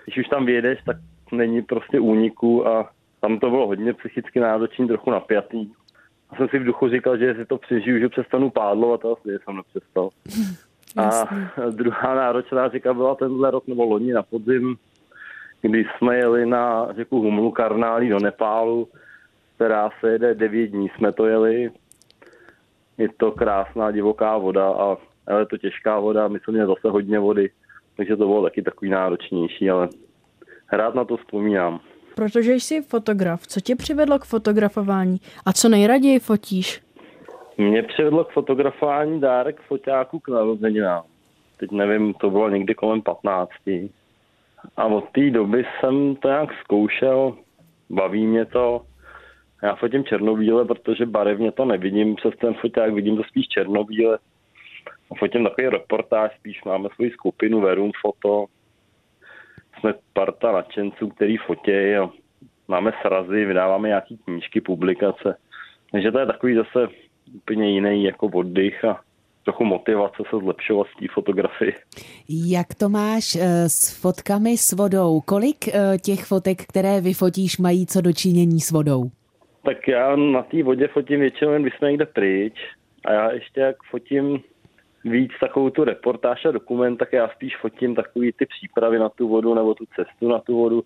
když 0.06 0.18
už 0.18 0.28
tam 0.28 0.46
vyjedeš, 0.46 0.80
tak 0.86 0.98
není 1.32 1.62
prostě 1.62 2.00
úniku 2.00 2.68
a 2.68 2.90
tam 3.22 3.40
to 3.40 3.50
bylo 3.50 3.68
hodně 3.68 3.94
psychicky 3.94 4.40
náročný, 4.40 4.88
trochu 4.88 5.12
napjatý. 5.12 5.72
A 6.30 6.36
jsem 6.36 6.50
si 6.50 6.60
v 6.60 6.64
duchu 6.64 6.90
říkal, 6.90 7.18
že 7.18 7.36
si 7.36 7.46
to 7.46 7.58
přežiju, 7.58 8.00
že 8.00 8.10
přestanu 8.10 8.50
pádlovat 8.50 9.06
a 9.06 9.12
asi 9.12 9.38
jsem 9.44 9.56
nepřestal. 9.56 10.10
A 10.98 11.10
druhá 11.70 12.16
náročná 12.16 12.70
řeka 12.70 12.94
byla 12.94 13.16
tenhle 13.16 13.52
rok 13.52 13.68
nebo 13.68 13.86
loni 13.86 14.14
na 14.14 14.24
podzim, 14.24 14.76
kdy 15.62 15.86
jsme 15.86 16.18
jeli 16.18 16.46
na 16.46 16.94
řeku 16.96 17.22
Humlu 17.22 17.52
Karnálí 17.52 18.10
do 18.10 18.20
Nepálu, 18.20 18.88
která 19.56 19.90
se 20.00 20.12
jede 20.12 20.36
devět 20.36 20.68
dní. 20.68 20.90
Jsme 20.90 21.12
to 21.12 21.26
jeli. 21.26 21.72
Je 22.98 23.10
to 23.18 23.32
krásná 23.32 23.92
divoká 23.92 24.38
voda 24.38 24.70
a 24.70 24.98
ale 25.30 25.42
je 25.42 25.46
to 25.46 25.58
těžká 25.58 26.00
voda, 26.00 26.28
my 26.28 26.40
jsme 26.40 26.54
měli 26.54 26.68
zase 26.68 26.90
hodně 26.90 27.20
vody, 27.20 27.50
takže 27.98 28.16
to 28.16 28.28
bylo 28.28 28.44
taky 28.44 28.62
takový 28.62 28.92
náročnější, 28.92 29.70
ale 29.70 29.90
rád 30.72 30.96
na 30.96 31.06
to 31.06 31.18
vzpomínám. 31.18 31.80
Protože 32.20 32.54
jsi 32.54 32.82
fotograf, 32.82 33.48
co 33.48 33.60
tě 33.62 33.76
přivedlo 33.76 34.20
k 34.20 34.26
fotografování 34.26 35.18
a 35.46 35.54
co 35.54 35.70
nejraději 35.70 36.20
fotíš? 36.20 36.82
Mě 37.58 37.84
přivedlo 37.84 38.24
k 38.24 38.32
fotografování 38.32 39.22
dárek 39.22 39.62
foťáku 39.62 40.20
k 40.20 40.28
narozeninám. 40.28 41.04
Teď 41.58 41.72
nevím, 41.72 42.14
to 42.14 42.30
bylo 42.30 42.50
někdy 42.50 42.76
kolem 42.76 43.02
15. 43.02 43.50
A 44.78 44.86
od 44.86 45.10
té 45.12 45.30
doby 45.30 45.66
jsem 45.80 46.16
to 46.16 46.28
nějak 46.28 46.50
zkoušel, 46.64 47.38
baví 47.90 48.28
mě 48.28 48.46
to. 48.46 48.82
Já 49.64 49.76
fotím 49.76 50.04
černobíle, 50.04 50.66
protože 50.66 51.06
barevně 51.06 51.52
to 51.52 51.66
nevidím 51.66 52.16
přes 52.16 52.34
ten 52.42 52.54
foťák, 52.54 52.94
vidím 52.94 53.18
to 53.18 53.24
spíš 53.24 53.48
černobíle. 53.48 54.18
Fotím 55.20 55.44
takový 55.44 55.70
reportáž, 55.70 56.32
spíš 56.40 56.64
máme 56.64 56.90
svoji 56.96 57.12
skupinu 57.12 57.62
Verum 57.62 57.92
Foto. 58.02 58.46
Jsme 59.80 59.94
parta 60.14 60.52
nadšenců, 60.52 61.10
který 61.10 61.38
fotějí 61.38 61.96
a 61.96 62.10
máme 62.68 62.92
srazy, 63.02 63.46
vydáváme 63.46 63.88
nějaký 63.88 64.18
knížky, 64.26 64.62
publikace. 64.62 65.38
Takže 65.92 66.12
to 66.12 66.20
je 66.20 66.26
takový 66.26 66.56
zase 66.56 66.88
úplně 67.36 67.72
jiný 67.72 68.04
jako 68.04 68.26
oddych 68.26 68.86
a 68.86 69.00
trochu 69.44 69.66
motivace 69.66 70.24
se 70.30 70.38
zlepšovat 70.40 70.88
v 70.88 71.00
té 71.00 71.06
fotografii. 71.14 71.74
Jak 72.30 72.74
to 72.74 72.90
máš 72.90 73.36
eh, 73.36 73.70
s 73.70 74.02
fotkami 74.02 74.58
s 74.58 74.72
vodou? 74.72 75.22
Kolik 75.22 75.68
eh, 75.68 75.98
těch 75.98 76.26
fotek, 76.26 76.58
které 76.66 77.02
vyfotíš, 77.02 77.58
mají 77.58 77.86
co 77.86 78.02
dočinění 78.02 78.60
s 78.60 78.72
vodou? 78.72 79.04
Tak 79.66 79.88
já 79.88 80.16
na 80.16 80.42
té 80.42 80.64
vodě 80.64 80.88
fotím 80.88 81.20
většinou 81.20 81.52
jen, 81.52 81.62
když 81.62 81.74
jsme 81.78 81.92
někde 81.92 82.06
pryč. 82.06 82.54
A 83.06 83.14
já 83.14 83.32
ještě 83.32 83.62
jak 83.62 83.76
fotím 83.92 84.40
víc 85.06 85.32
takovou 85.40 85.70
tu 85.70 85.84
reportáž 85.84 86.46
a 86.46 86.52
dokument, 86.52 86.98
tak 86.98 87.14
já 87.14 87.30
spíš 87.30 87.58
fotím 87.58 87.96
takový 87.96 88.32
ty 88.32 88.46
přípravy 88.46 89.00
na 89.00 89.10
tu 89.10 89.28
vodu 89.28 89.54
nebo 89.54 89.74
tu 89.74 89.86
cestu 89.96 90.28
na 90.28 90.40
tu 90.40 90.58
vodu. 90.58 90.84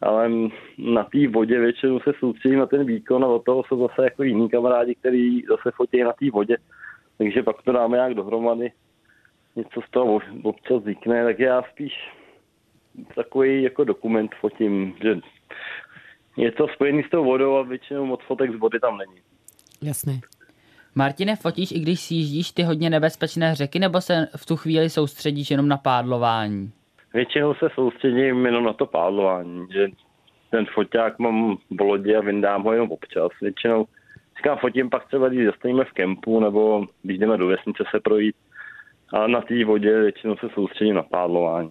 Ale 0.00 0.30
na 0.78 1.04
té 1.04 1.28
vodě 1.28 1.60
většinou 1.60 2.00
se 2.00 2.12
soustředím 2.18 2.58
na 2.58 2.66
ten 2.66 2.86
výkon 2.86 3.24
a 3.24 3.28
od 3.28 3.44
toho 3.44 3.64
jsou 3.64 3.88
zase 3.88 4.04
jako 4.04 4.22
jiní 4.22 4.48
kamarádi, 4.48 4.94
kteří 4.94 5.44
zase 5.48 5.70
fotí 5.76 6.02
na 6.02 6.12
té 6.12 6.30
vodě. 6.30 6.56
Takže 7.18 7.42
pak 7.42 7.62
to 7.62 7.72
dáme 7.72 7.96
nějak 7.96 8.14
dohromady. 8.14 8.72
Něco 9.56 9.80
z 9.80 9.90
toho 9.90 10.20
občas 10.42 10.80
vznikne, 10.80 11.24
tak 11.24 11.38
já 11.38 11.62
spíš 11.62 11.92
takový 13.14 13.62
jako 13.62 13.84
dokument 13.84 14.30
fotím, 14.40 14.94
že 15.02 15.20
je 16.36 16.52
to 16.52 16.68
spojený 16.68 17.02
s 17.02 17.10
tou 17.10 17.24
vodou 17.24 17.56
a 17.56 17.62
většinou 17.62 18.06
moc 18.06 18.20
fotek 18.26 18.52
z 18.52 18.58
vody 18.58 18.80
tam 18.80 18.98
není. 18.98 19.20
Jasné. 19.82 20.20
Martine, 20.98 21.36
fotíš 21.36 21.72
i 21.72 21.78
když 21.80 22.00
sjíždíš 22.00 22.52
ty 22.52 22.62
hodně 22.62 22.90
nebezpečné 22.90 23.54
řeky, 23.54 23.78
nebo 23.78 24.00
se 24.00 24.28
v 24.36 24.46
tu 24.46 24.56
chvíli 24.56 24.90
soustředíš 24.90 25.50
jenom 25.50 25.68
na 25.68 25.76
pádlování? 25.76 26.70
Většinou 27.14 27.54
se 27.54 27.68
soustředím 27.74 28.46
jenom 28.46 28.64
na 28.64 28.72
to 28.72 28.86
pádlování, 28.86 29.66
že 29.72 29.88
ten 30.50 30.66
foťák 30.74 31.18
mám 31.18 31.56
v 31.70 31.80
lodi 31.80 32.16
a 32.16 32.20
vyndám 32.20 32.62
ho 32.62 32.72
jenom 32.72 32.90
občas. 32.90 33.28
Většinou 33.42 33.86
říkám, 34.36 34.58
fotím 34.58 34.90
pak 34.90 35.06
třeba, 35.06 35.28
když 35.28 35.46
zastavíme 35.46 35.84
v 35.84 35.92
kempu 35.92 36.40
nebo 36.40 36.86
když 37.02 37.18
jdeme 37.18 37.36
do 37.36 37.46
vesnice 37.46 37.84
se 37.90 38.00
projít, 38.00 38.36
ale 39.12 39.28
na 39.28 39.40
té 39.40 39.64
vodě 39.64 40.00
většinou 40.00 40.36
se 40.36 40.48
soustředím 40.54 40.94
na 40.94 41.02
pádlování. 41.02 41.70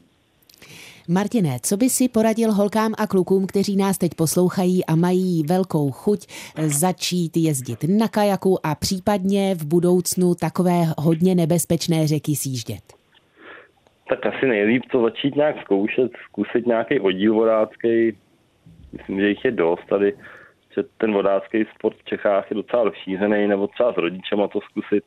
Martine, 1.09 1.59
co 1.63 1.77
by 1.77 1.89
si 1.89 2.09
poradil 2.09 2.51
holkám 2.51 2.93
a 2.97 3.07
klukům, 3.07 3.47
kteří 3.47 3.77
nás 3.77 3.97
teď 3.97 4.11
poslouchají 4.17 4.85
a 4.85 4.95
mají 4.95 5.43
velkou 5.49 5.91
chuť 5.91 6.19
začít 6.57 7.37
jezdit 7.37 7.79
na 7.99 8.07
kajaku 8.07 8.65
a 8.65 8.75
případně 8.75 9.55
v 9.55 9.65
budoucnu 9.65 10.35
takové 10.35 10.81
hodně 10.97 11.35
nebezpečné 11.35 12.07
řeky 12.07 12.35
sjíždět? 12.35 12.83
Tak 14.09 14.25
asi 14.25 14.45
nejlíp 14.45 14.83
to 14.91 15.03
začít 15.03 15.35
nějak 15.35 15.61
zkoušet, 15.61 16.11
zkusit 16.29 16.65
nějaký 16.65 16.99
oddíl 16.99 17.33
vodácký. 17.33 18.17
Myslím, 18.93 19.19
že 19.19 19.29
jich 19.29 19.45
je 19.45 19.51
dost 19.51 19.85
tady, 19.89 20.13
že 20.75 20.83
ten 20.97 21.13
vodácký 21.13 21.65
sport 21.75 21.97
v 21.97 22.05
Čechách 22.05 22.51
je 22.51 22.55
docela 22.55 22.83
rozšířený, 22.83 23.47
nebo 23.47 23.67
třeba 23.67 23.93
s 23.93 23.97
rodičema 23.97 24.47
to 24.47 24.59
zkusit. 24.61 25.03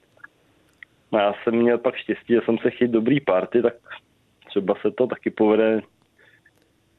A 1.12 1.22
já 1.22 1.34
jsem 1.44 1.54
měl 1.54 1.78
pak 1.78 1.96
štěstí, 1.96 2.34
že 2.34 2.40
jsem 2.44 2.58
se 2.58 2.70
chytil 2.70 2.88
dobrý 2.88 3.20
party, 3.20 3.62
tak 3.62 3.74
třeba 4.48 4.74
se 4.82 4.90
to 4.90 5.06
taky 5.06 5.30
povede 5.30 5.82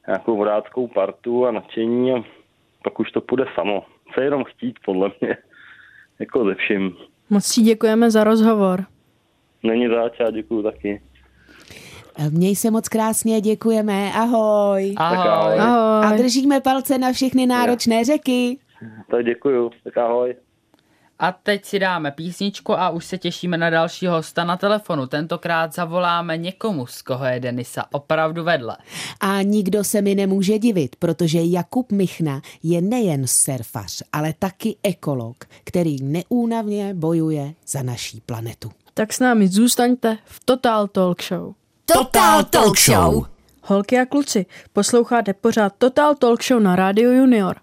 nějakou 0.06 0.36
vodáckou 0.36 0.86
partu 0.86 1.46
a 1.46 1.50
nadšení 1.50 2.12
a 2.12 2.24
pak 2.84 3.00
už 3.00 3.10
to 3.10 3.20
půjde 3.20 3.44
samo. 3.54 3.84
Co 4.14 4.20
jenom 4.20 4.44
chtít, 4.44 4.78
podle 4.84 5.10
mě. 5.20 5.36
Jako 6.18 6.44
ze 6.44 6.54
vším. 6.54 6.96
Moc 7.30 7.44
si 7.44 7.60
děkujeme 7.62 8.10
za 8.10 8.24
rozhovor. 8.24 8.84
Není 9.62 9.88
zač, 9.88 10.20
já 10.20 10.30
děkuju 10.30 10.62
taky. 10.62 11.02
Měj 12.30 12.56
se 12.56 12.70
moc 12.70 12.88
krásně, 12.88 13.40
děkujeme, 13.40 14.12
ahoj. 14.14 14.94
Ahoj. 14.96 15.28
ahoj. 15.28 15.58
Ahoj. 15.58 16.06
A 16.06 16.16
držíme 16.16 16.60
palce 16.60 16.98
na 16.98 17.12
všechny 17.12 17.46
náročné 17.46 18.04
řeky. 18.04 18.58
Tak 19.10 19.24
děkuju, 19.24 19.70
tak 19.84 19.96
ahoj. 19.96 20.34
A 21.20 21.32
teď 21.32 21.64
si 21.64 21.78
dáme 21.78 22.10
písničku 22.10 22.78
a 22.78 22.90
už 22.90 23.04
se 23.04 23.18
těšíme 23.18 23.58
na 23.58 23.70
dalšího 23.70 24.12
hosta 24.14 24.44
na 24.44 24.56
telefonu. 24.56 25.06
Tentokrát 25.06 25.74
zavoláme 25.74 26.36
někomu, 26.36 26.86
z 26.86 27.02
koho 27.02 27.24
je 27.24 27.40
Denisa 27.40 27.84
opravdu 27.92 28.44
vedle. 28.44 28.76
A 29.20 29.42
nikdo 29.42 29.84
se 29.84 30.02
mi 30.02 30.14
nemůže 30.14 30.58
divit, 30.58 30.96
protože 30.96 31.38
Jakub 31.42 31.92
Michna 31.92 32.40
je 32.62 32.80
nejen 32.80 33.26
surfař, 33.26 34.02
ale 34.12 34.34
taky 34.38 34.76
ekolog, 34.82 35.36
který 35.64 35.96
neúnavně 36.02 36.94
bojuje 36.94 37.54
za 37.66 37.82
naší 37.82 38.20
planetu. 38.20 38.70
Tak 38.94 39.12
s 39.12 39.20
námi 39.20 39.48
zůstaňte 39.48 40.18
v 40.24 40.44
Total 40.44 40.88
Talk 40.88 41.22
Show. 41.22 41.52
Total 41.84 42.44
Talk 42.44 42.78
Show. 42.78 43.26
Holky 43.62 43.98
a 43.98 44.06
kluci, 44.06 44.46
posloucháte 44.72 45.34
pořád 45.34 45.72
Total 45.78 46.14
Talk 46.14 46.44
Show 46.44 46.62
na 46.62 46.76
Radio 46.76 47.10
Junior. 47.10 47.56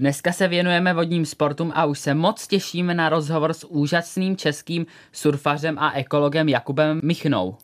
Dneska 0.00 0.32
se 0.32 0.48
věnujeme 0.48 0.94
vodním 0.94 1.26
sportům 1.26 1.72
a 1.74 1.84
už 1.84 1.98
se 1.98 2.14
moc 2.14 2.46
těšíme 2.46 2.94
na 2.94 3.08
rozhovor 3.08 3.52
s 3.52 3.66
úžasným 3.66 4.36
českým 4.36 4.86
surfařem 5.12 5.78
a 5.78 5.92
ekologem 5.92 6.48
Jakubem 6.48 7.00
Michnou. 7.04 7.56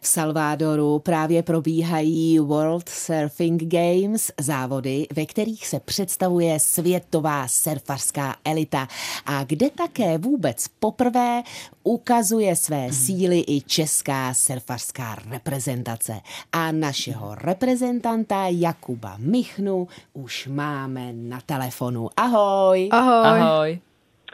V 0.00 0.06
Salvadoru 0.06 0.98
právě 0.98 1.42
probíhají 1.42 2.38
World 2.38 2.88
Surfing 2.88 3.62
Games, 3.62 4.32
závody, 4.40 5.06
ve 5.16 5.26
kterých 5.26 5.66
se 5.66 5.80
představuje 5.80 6.60
světová 6.60 7.48
surfařská 7.48 8.36
elita 8.44 8.88
a 9.26 9.44
kde 9.44 9.70
také 9.70 10.18
vůbec 10.18 10.68
poprvé 10.68 11.42
ukazuje 11.82 12.56
své 12.56 12.92
síly 12.92 13.44
i 13.48 13.60
česká 13.60 14.34
surfařská 14.34 15.16
reprezentace. 15.30 16.20
A 16.52 16.72
našeho 16.72 17.34
reprezentanta 17.34 18.46
Jakuba 18.48 19.14
Michnu 19.18 19.88
už 20.12 20.48
máme 20.52 21.12
na 21.12 21.40
telefonu. 21.40 21.79
Ahoj! 21.80 22.88
Ahoj. 22.92 23.40
Ahoj. 23.40 23.78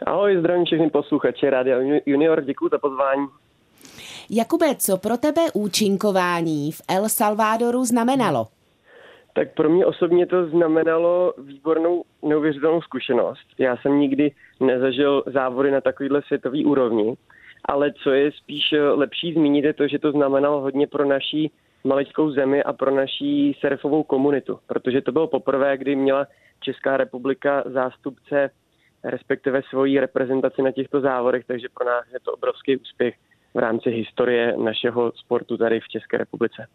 Ahoj, 0.06 0.36
zdravím 0.38 0.64
všechny 0.64 0.90
posluchače 0.90 1.50
Rádia 1.50 1.78
Junior, 2.06 2.42
děkuji 2.44 2.68
za 2.68 2.78
pozvání. 2.78 3.26
Jakube, 4.30 4.74
co 4.74 4.96
pro 4.96 5.16
tebe 5.16 5.42
účinkování 5.54 6.72
v 6.72 6.80
El 6.88 7.08
Salvadoru 7.08 7.84
znamenalo? 7.84 8.46
Tak 9.34 9.54
pro 9.54 9.70
mě 9.70 9.86
osobně 9.86 10.26
to 10.26 10.46
znamenalo 10.46 11.34
výbornou, 11.38 12.04
neuvěřitelnou 12.22 12.82
zkušenost. 12.82 13.46
Já 13.58 13.76
jsem 13.76 13.98
nikdy 13.98 14.32
nezažil 14.60 15.22
závody 15.26 15.70
na 15.70 15.80
takovýhle 15.80 16.22
světový 16.22 16.64
úrovni, 16.64 17.16
ale 17.64 17.92
co 18.02 18.10
je 18.10 18.32
spíš 18.32 18.74
lepší 18.94 19.32
zmínit 19.32 19.64
je 19.64 19.72
to, 19.72 19.88
že 19.88 19.98
to 19.98 20.12
znamenalo 20.12 20.60
hodně 20.60 20.86
pro 20.86 21.04
naší 21.04 21.50
malickou 21.86 22.30
zemi 22.30 22.62
a 22.62 22.72
pro 22.72 22.90
naší 22.90 23.56
surfovou 23.60 24.02
komunitu, 24.02 24.58
protože 24.66 25.00
to 25.00 25.12
bylo 25.12 25.26
poprvé, 25.28 25.78
kdy 25.78 25.96
měla 25.96 26.26
Česká 26.60 26.96
republika 26.96 27.62
zástupce 27.66 28.50
respektive 29.04 29.62
svoji 29.70 30.00
reprezentaci 30.00 30.62
na 30.62 30.72
těchto 30.72 31.00
závodech, 31.00 31.44
takže 31.46 31.68
pro 31.74 31.86
nás 31.86 32.04
je 32.12 32.20
to 32.20 32.32
obrovský 32.32 32.76
úspěch 32.76 33.14
v 33.54 33.58
rámci 33.58 33.90
historie 33.90 34.56
našeho 34.56 35.12
sportu 35.16 35.56
tady 35.56 35.80
v 35.80 35.88
České 35.88 36.18
republice. 36.18 36.66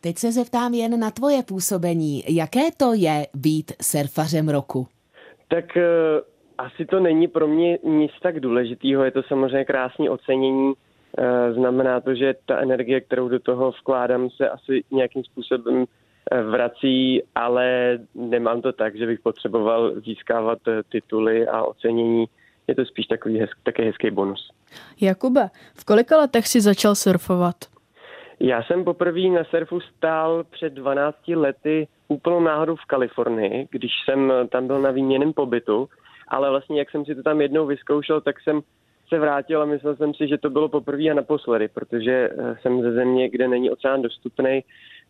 Teď 0.00 0.18
se 0.18 0.32
zeptám 0.32 0.74
jen 0.74 1.00
na 1.00 1.10
tvoje 1.10 1.42
působení. 1.42 2.22
Jaké 2.28 2.72
to 2.76 2.92
je 2.94 3.26
být 3.34 3.72
surfařem 3.82 4.48
roku? 4.48 4.86
Tak 5.48 5.64
uh, 5.76 5.82
asi 6.58 6.86
to 6.86 7.00
není 7.00 7.28
pro 7.28 7.48
mě 7.48 7.78
nic 7.84 8.12
tak 8.22 8.40
důležitého. 8.40 9.04
Je 9.04 9.10
to 9.10 9.22
samozřejmě 9.22 9.64
krásné 9.64 10.10
ocenění. 10.10 10.72
Uh, 11.18 11.54
znamená 11.54 12.00
to, 12.00 12.14
že 12.14 12.34
ta 12.46 12.58
energie, 12.58 13.00
kterou 13.00 13.28
do 13.28 13.38
toho 13.38 13.70
vkládám, 13.70 14.30
se 14.30 14.48
asi 14.48 14.84
nějakým 14.90 15.24
způsobem 15.24 15.76
uh, 15.76 15.86
vrací, 16.50 17.22
ale 17.34 17.98
nemám 18.14 18.62
to 18.62 18.72
tak, 18.72 18.96
že 18.96 19.06
bych 19.06 19.20
potřeboval 19.20 20.00
získávat 20.00 20.58
tituly 20.88 21.48
a 21.48 21.62
ocenění. 21.62 22.24
Je 22.66 22.74
to 22.74 22.84
spíš 22.84 23.06
takový 23.06 23.38
hezk, 23.38 23.56
taky 23.62 23.82
hezký 23.84 24.10
bonus. 24.10 24.50
Jakube, 25.00 25.48
v 25.74 25.84
kolika 25.84 26.16
letech 26.16 26.46
si 26.48 26.60
začal 26.60 26.94
surfovat? 26.94 27.56
Já 28.40 28.62
jsem 28.62 28.84
poprvé 28.84 29.20
na 29.20 29.44
surfu 29.44 29.80
stál 29.80 30.44
před 30.50 30.72
12 30.72 31.28
lety 31.28 31.88
úplnou 32.08 32.40
náhodou 32.40 32.76
v 32.76 32.84
Kalifornii, 32.84 33.68
když 33.70 33.92
jsem 34.04 34.32
tam 34.50 34.66
byl 34.66 34.80
na 34.80 34.90
výměném 34.90 35.32
pobytu, 35.32 35.88
ale 36.28 36.50
vlastně 36.50 36.78
jak 36.78 36.90
jsem 36.90 37.04
si 37.04 37.14
to 37.14 37.22
tam 37.22 37.40
jednou 37.40 37.66
vyzkoušel, 37.66 38.20
tak 38.20 38.40
jsem 38.40 38.60
se 39.08 39.18
vrátil 39.18 39.62
a 39.62 39.64
myslel 39.64 39.96
jsem 39.96 40.14
si, 40.14 40.28
že 40.28 40.38
to 40.38 40.50
bylo 40.50 40.68
poprvé 40.68 41.10
a 41.10 41.14
naposledy, 41.14 41.68
protože 41.68 42.30
eh, 42.30 42.56
jsem 42.62 42.82
ze 42.82 42.92
země, 42.92 43.28
kde 43.28 43.48
není 43.48 43.70
oceán 43.70 44.02
dostupný, 44.02 44.64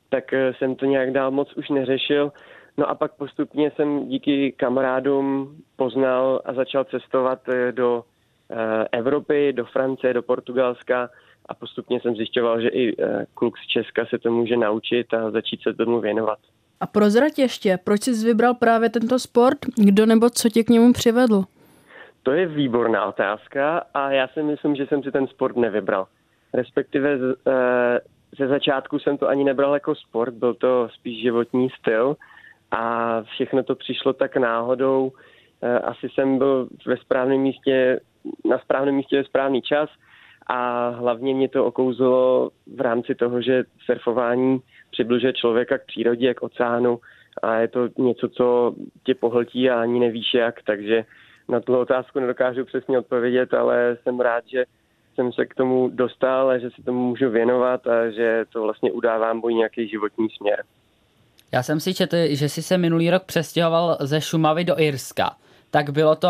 tak 0.09 0.33
eh, 0.33 0.55
jsem 0.59 0.75
to 0.75 0.87
nějak 0.87 1.11
dál 1.13 1.31
moc 1.31 1.57
už 1.57 1.69
neřešil. 1.69 2.33
No 2.79 2.91
a 2.91 2.95
pak 2.95 3.15
postupně 3.15 3.71
jsem 3.77 4.09
díky 4.09 4.53
kamarádům 4.53 5.57
poznal 5.77 6.41
a 6.45 6.55
začal 6.55 6.85
cestovat 6.85 7.49
eh, 7.49 7.73
do 7.73 8.05
Evropy, 8.93 9.53
do 9.53 9.65
Francie, 9.65 10.15
do 10.15 10.23
Portugalska 10.23 11.11
a 11.47 11.55
postupně 11.55 12.01
jsem 12.01 12.17
zjišťoval, 12.17 12.61
že 12.61 12.69
i 12.69 12.97
kluk 13.35 13.59
z 13.59 13.67
Česka 13.67 14.07
se 14.07 14.19
to 14.19 14.31
může 14.31 14.57
naučit 14.57 15.15
a 15.15 15.31
začít 15.31 15.63
se 15.63 15.75
tomu 15.75 16.01
věnovat. 16.01 16.39
A 16.81 16.87
prozrať 16.87 17.39
ještě, 17.39 17.79
proč 17.85 18.03
jsi 18.03 18.27
vybral 18.27 18.55
právě 18.55 18.91
tento 18.91 19.19
sport? 19.19 19.59
Kdo 19.77 20.07
nebo 20.07 20.31
co 20.31 20.49
tě 20.49 20.65
k 20.65 20.71
němu 20.71 20.93
přivedl? 20.93 21.45
To 22.27 22.33
je 22.33 22.47
výborná 22.47 23.07
otázka 23.07 23.87
a 23.95 24.11
já 24.11 24.29
si 24.29 24.43
myslím, 24.43 24.77
že 24.77 24.87
jsem 24.87 25.03
si 25.03 25.13
ten 25.13 25.27
sport 25.27 25.57
nevybral. 25.57 26.07
Respektive 26.55 27.11
eh, 27.15 28.01
ze 28.39 28.49
začátku 28.49 28.99
jsem 28.99 29.19
to 29.19 29.29
ani 29.29 29.45
nebral 29.45 29.75
jako 29.75 29.95
sport, 29.95 30.35
byl 30.35 30.55
to 30.55 30.89
spíš 30.95 31.23
životní 31.23 31.69
styl 31.79 32.17
a 32.71 33.23
všechno 33.23 33.63
to 33.63 33.75
přišlo 33.75 34.13
tak 34.13 34.37
náhodou. 34.37 35.13
Eh, 35.63 35.79
asi 35.79 36.09
jsem 36.09 36.39
byl 36.39 36.69
ve 36.87 36.97
správném 36.97 37.41
místě, 37.41 38.01
na 38.45 38.59
správném 38.59 38.95
místě 38.95 39.17
ve 39.17 39.25
správný 39.25 39.63
čas– 39.63 39.91
a 40.47 40.89
hlavně 40.89 41.35
mě 41.35 41.49
to 41.49 41.65
okouzilo 41.65 42.51
v 42.77 42.81
rámci 42.81 43.15
toho, 43.15 43.43
že 43.43 43.65
surfování 43.85 44.61
přibližuje 44.91 45.33
člověka 45.33 45.79
k 45.79 45.87
přírodě, 45.87 46.35
k 46.35 46.43
oceánu 46.43 46.99
a 47.43 47.55
je 47.55 47.69
to 47.69 47.89
něco, 47.99 48.29
co 48.29 48.75
tě 49.05 49.15
pohltí 49.15 49.71
a 49.71 49.81
ani 49.81 50.01
nevíš 50.01 50.35
jak, 50.35 50.63
takže 50.63 51.05
na 51.49 51.61
tu 51.61 51.79
otázku 51.79 52.21
nedokážu 52.21 52.65
přesně 52.65 52.99
odpovědět, 52.99 53.55
ale 53.55 53.97
jsem 54.03 54.21
rád, 54.21 54.45
že 54.47 54.65
jsem 55.15 55.33
se 55.33 55.47
k 55.47 55.55
tomu 55.55 55.91
dostal 55.95 56.49
a 56.51 56.59
že 56.59 56.71
se 56.71 56.83
tomu 56.83 57.09
můžu 57.09 57.31
věnovat 57.31 57.87
a 57.87 58.11
že 58.11 58.45
to 58.53 58.63
vlastně 58.63 58.93
udává 58.93 59.33
můj 59.33 59.55
nějaký 59.55 59.89
životní 59.89 60.29
směr. 60.31 60.65
Já 61.53 61.63
jsem 61.63 61.81
si 61.81 61.95
četl, 61.95 62.17
že 62.29 62.49
jsi 62.49 62.63
se 62.63 62.79
minulý 62.79 63.11
rok 63.11 63.25
přestěhoval 63.25 63.97
ze 64.01 64.21
Šumavy 64.21 64.65
do 64.65 64.81
Irska. 64.81 65.37
Tak 65.71 65.91
bylo 65.91 66.17
to 66.17 66.29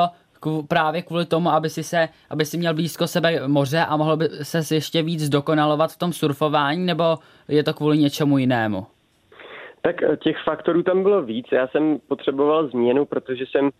právě 0.69 1.03
kvůli 1.03 1.27
tomu, 1.27 1.51
aby 1.51 1.71
si, 1.71 1.83
se, 1.83 2.09
aby 2.31 2.45
si 2.45 2.59
měl 2.59 2.75
blízko 2.75 3.07
sebe 3.07 3.49
moře 3.49 3.85
a 3.89 3.97
mohl 3.97 4.17
by 4.17 4.29
se 4.29 4.75
ještě 4.75 5.03
víc 5.03 5.21
zdokonalovat 5.21 5.93
v 5.93 5.99
tom 5.99 6.13
surfování, 6.13 6.87
nebo 6.87 7.17
je 7.49 7.65
to 7.65 7.75
kvůli 7.75 7.99
něčemu 7.99 8.39
jinému? 8.39 8.87
Tak 9.83 10.03
eh, 10.03 10.17
těch 10.17 10.37
faktorů 10.45 10.83
tam 10.83 11.03
bylo 11.03 11.23
víc. 11.23 11.47
Já 11.53 11.69
jsem 11.69 11.99
potřeboval 12.09 12.69
změnu, 12.69 13.05
protože 13.05 13.45
jsem 13.51 13.71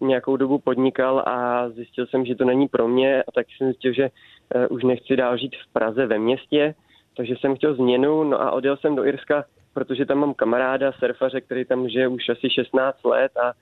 nějakou 0.00 0.36
dobu 0.36 0.58
podnikal 0.58 1.22
a 1.26 1.68
zjistil 1.68 2.06
jsem, 2.06 2.24
že 2.24 2.34
to 2.34 2.44
není 2.44 2.68
pro 2.68 2.88
mě 2.88 3.22
a 3.22 3.32
tak 3.32 3.46
jsem 3.56 3.66
zjistil, 3.66 3.92
že 3.92 4.10
uh, 4.54 4.76
už 4.76 4.84
nechci 4.84 5.16
dál 5.16 5.36
žít 5.36 5.56
v 5.56 5.72
Praze 5.72 6.06
ve 6.06 6.18
městě, 6.18 6.74
takže 7.16 7.34
jsem 7.40 7.56
chtěl 7.56 7.74
změnu, 7.74 8.24
no 8.24 8.42
a 8.42 8.50
odjel 8.50 8.76
jsem 8.76 8.96
do 8.96 9.04
Irska, 9.04 9.44
protože 9.74 10.06
tam 10.06 10.18
mám 10.18 10.34
kamaráda, 10.34 10.92
surfaře, 10.92 11.40
který 11.40 11.64
tam 11.64 11.88
žije 11.88 12.08
už 12.08 12.28
asi 12.28 12.50
16 12.50 13.04
let 13.04 13.32
a 13.36 13.52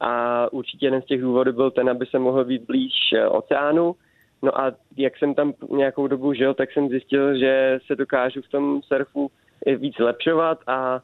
a 0.00 0.52
určitě 0.52 0.86
jeden 0.86 1.02
z 1.02 1.04
těch 1.04 1.20
důvodů 1.20 1.52
byl 1.52 1.70
ten, 1.70 1.90
aby 1.90 2.06
se 2.06 2.18
mohl 2.18 2.44
být 2.44 2.62
blíž 2.62 2.92
eh, 3.14 3.28
oceánu. 3.28 3.94
No 4.42 4.60
a 4.60 4.72
jak 4.96 5.18
jsem 5.18 5.34
tam 5.34 5.52
nějakou 5.70 6.06
dobu 6.06 6.32
žil, 6.32 6.54
tak 6.54 6.72
jsem 6.72 6.88
zjistil, 6.88 7.38
že 7.38 7.78
se 7.86 7.96
dokážu 7.96 8.42
v 8.42 8.48
tom 8.48 8.82
surfu 8.82 9.30
víc 9.76 9.96
zlepšovat 9.96 10.58
a 10.66 11.00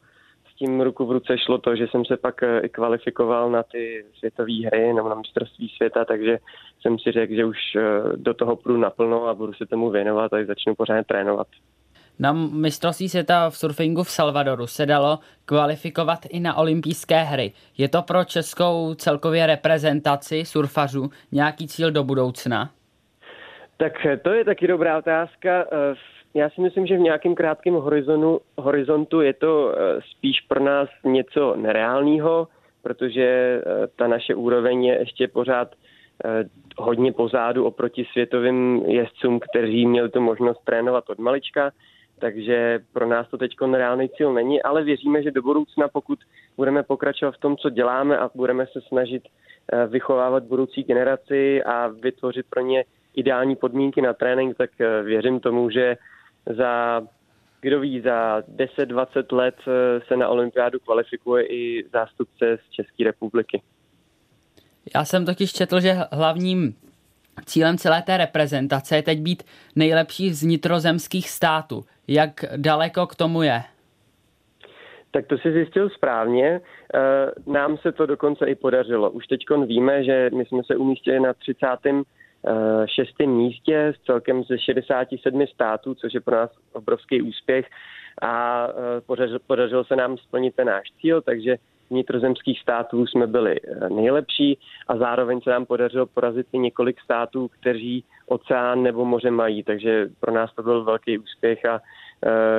s 0.55 0.59
tím 0.59 0.81
ruku 0.81 1.07
v 1.07 1.13
ruce 1.13 1.39
šlo 1.39 1.59
to, 1.59 1.77
že 1.77 1.87
jsem 1.89 2.05
se 2.05 2.17
pak 2.17 2.43
eh, 2.43 2.61
i 2.61 2.69
kvalifikoval 2.69 3.51
na 3.51 3.63
ty 3.63 4.05
světové 4.19 4.67
hry 4.67 4.93
nebo 4.93 5.09
na 5.09 5.15
mistrovství 5.15 5.69
světa, 5.77 6.05
takže 6.05 6.39
jsem 6.81 6.99
si 6.99 7.13
řekl, 7.13 7.35
že 7.35 7.45
už 7.45 7.59
eh, 7.77 7.83
do 8.17 8.35
toho 8.35 8.57
půjdu 8.57 8.79
naplno 8.79 9.27
a 9.27 9.35
budu 9.35 9.53
se 9.53 9.67
tomu 9.67 9.91
věnovat 9.91 10.33
a 10.33 10.45
začnu 10.45 10.75
pořád 10.75 11.07
trénovat. 11.07 11.47
Na 12.19 12.33
mistrovství 12.33 13.09
světa 13.09 13.51
v 13.51 13.57
surfingu 13.57 14.03
v 14.03 14.11
Salvadoru 14.11 14.67
se 14.67 14.87
dalo 14.87 15.19
kvalifikovat 15.45 16.19
i 16.31 16.41
na 16.41 16.57
olympijské 16.57 17.23
hry. 17.23 17.53
Je 17.79 17.89
to 17.89 18.03
pro 18.03 18.25
českou 18.25 18.95
celkově 18.95 19.47
reprezentaci 19.47 20.45
surfařů 20.45 21.11
nějaký 21.33 21.69
cíl 21.69 21.91
do 21.91 22.05
budoucna? 22.05 22.71
Tak 23.77 23.93
to 24.23 24.31
je 24.31 24.45
taky 24.45 24.67
dobrá 24.67 24.99
otázka. 24.99 25.65
Eh, 25.73 25.95
já 26.35 26.51
si 26.51 26.61
myslím, 26.61 26.87
že 26.87 26.97
v 26.97 27.01
nějakém 27.01 27.35
krátkém 27.35 27.75
horizontu, 27.75 28.41
horizontu 28.59 29.21
je 29.21 29.33
to 29.35 29.75
eh, 29.75 30.01
spíš 30.11 30.41
pro 30.41 30.61
nás 30.61 30.89
něco 31.05 31.57
nereálného, 31.57 32.49
protože 32.83 33.25
eh, 33.27 33.87
ta 33.97 34.07
naše 34.07 34.35
úroveň 34.35 34.85
je 34.85 34.99
ještě 34.99 35.29
pořád 35.29 35.69
hodně 36.79 37.13
pozádu 37.13 37.65
oproti 37.65 38.07
světovým 38.13 38.83
jezdcům, 38.87 39.41
kteří 39.41 39.87
měli 39.87 40.09
tu 40.09 40.21
možnost 40.21 40.61
trénovat 40.65 41.11
od 41.11 41.19
malička. 41.19 41.71
Takže 42.19 42.81
pro 42.93 43.07
nás 43.07 43.29
to 43.29 43.39
teď 43.39 43.51
reálný 43.73 44.09
cíl 44.09 44.33
není, 44.33 44.63
ale 44.63 44.85
věříme, 44.85 45.23
že 45.23 45.31
do 45.31 45.43
budoucna, 45.43 45.89
pokud 45.89 46.19
budeme 46.57 46.83
pokračovat 46.83 47.35
v 47.35 47.41
tom, 47.41 47.57
co 47.57 47.71
děláme 47.71 48.19
a 48.19 48.31
budeme 48.35 48.67
se 48.67 48.81
snažit 48.81 49.23
eh, 49.73 49.87
vychovávat 49.87 50.45
budoucí 50.45 50.83
generaci 50.83 51.63
a 51.63 51.89
vytvořit 51.89 52.47
pro 52.51 52.61
ně 52.61 52.85
ideální 53.15 53.57
podmínky 53.57 54.03
na 54.03 54.13
trénink, 54.13 54.57
tak 54.57 54.71
eh, 54.81 55.03
věřím 55.03 55.41
tomu, 55.41 55.71
že 55.71 55.97
za 56.47 57.03
kdo 57.65 57.81
ví, 57.81 58.01
za 58.01 58.41
10-20 58.41 59.37
let 59.37 59.55
eh, 59.67 60.01
se 60.09 60.17
na 60.17 60.29
olympiádu 60.29 60.79
kvalifikuje 60.81 61.47
i 61.47 61.85
zástupce 61.93 62.59
z 62.67 62.71
České 62.71 63.05
republiky. 63.05 63.63
Já 64.97 65.05
jsem 65.05 65.27
totiž 65.27 65.53
četl, 65.53 65.81
že 65.81 65.97
hlavním 66.13 66.75
cílem 67.45 67.79
celé 67.79 68.03
té 68.03 68.17
reprezentace 68.17 68.97
je 68.97 69.03
teď 69.03 69.19
být 69.19 69.43
nejlepší 69.77 70.33
z 70.33 70.43
nitrozemských 70.43 71.31
států. 71.31 71.85
Jak 72.09 72.45
daleko 72.57 73.07
k 73.07 73.15
tomu 73.15 73.43
je? 73.43 73.63
Tak 75.11 75.27
to 75.27 75.39
si 75.39 75.53
zjistil 75.53 75.91
správně. 75.91 76.61
Eh, 76.95 77.01
nám 77.47 77.77
se 77.77 77.93
to 77.93 78.07
dokonce 78.07 78.47
i 78.47 78.55
podařilo. 78.55 79.11
Už 79.11 79.27
teď 79.27 79.41
víme, 79.67 80.05
že 80.05 80.31
my 80.37 80.45
jsme 80.45 80.63
se 80.67 80.77
umístili 80.77 81.21
na 81.21 81.33
36. 81.35 82.07
Eh, 82.47 83.27
místě 83.27 83.93
s 83.97 84.07
celkem 84.07 84.45
ze 84.45 84.59
67 84.59 85.47
států, 85.47 85.95
což 85.95 86.15
je 86.15 86.21
pro 86.21 86.37
nás 86.37 86.51
obrovský 86.73 87.23
úspěch. 87.23 87.67
A 88.23 88.67
eh, 88.69 89.39
podařilo 89.47 89.85
se 89.85 89.97
nám 89.97 90.17
splnit 90.17 90.55
ten 90.55 90.67
náš 90.67 90.87
cíl, 91.01 91.23
takže 91.23 91.57
vnitrozemských 91.91 92.61
států 92.61 93.07
jsme 93.07 93.27
byli 93.27 93.61
nejlepší. 93.89 94.59
A 94.89 94.97
zároveň 94.97 95.41
se 95.41 95.51
nám 95.51 95.67
podařilo 95.67 96.07
porazit 96.07 96.47
i 96.53 96.59
několik 96.59 97.01
států, 97.01 97.49
kteří 97.49 98.05
oceán 98.27 98.83
nebo 98.83 99.05
moře 99.05 99.31
mají, 99.31 99.63
takže 99.63 100.09
pro 100.21 100.33
nás 100.33 100.55
to 100.55 100.63
byl 100.63 100.85
velký 100.85 101.19
úspěch 101.19 101.65
a 101.65 101.81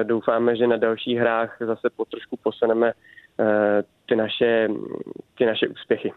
doufáme, 0.04 0.56
že 0.56 0.68
na 0.68 0.78
dalších 0.78 1.18
hrách 1.18 1.58
zase 1.60 1.90
potrošku 1.96 2.38
posuneme 2.44 2.90
e, 2.90 2.94
ty, 4.06 4.16
naše, 4.16 4.68
ty 5.38 5.46
naše 5.46 5.68
úspěchy. 5.68 6.14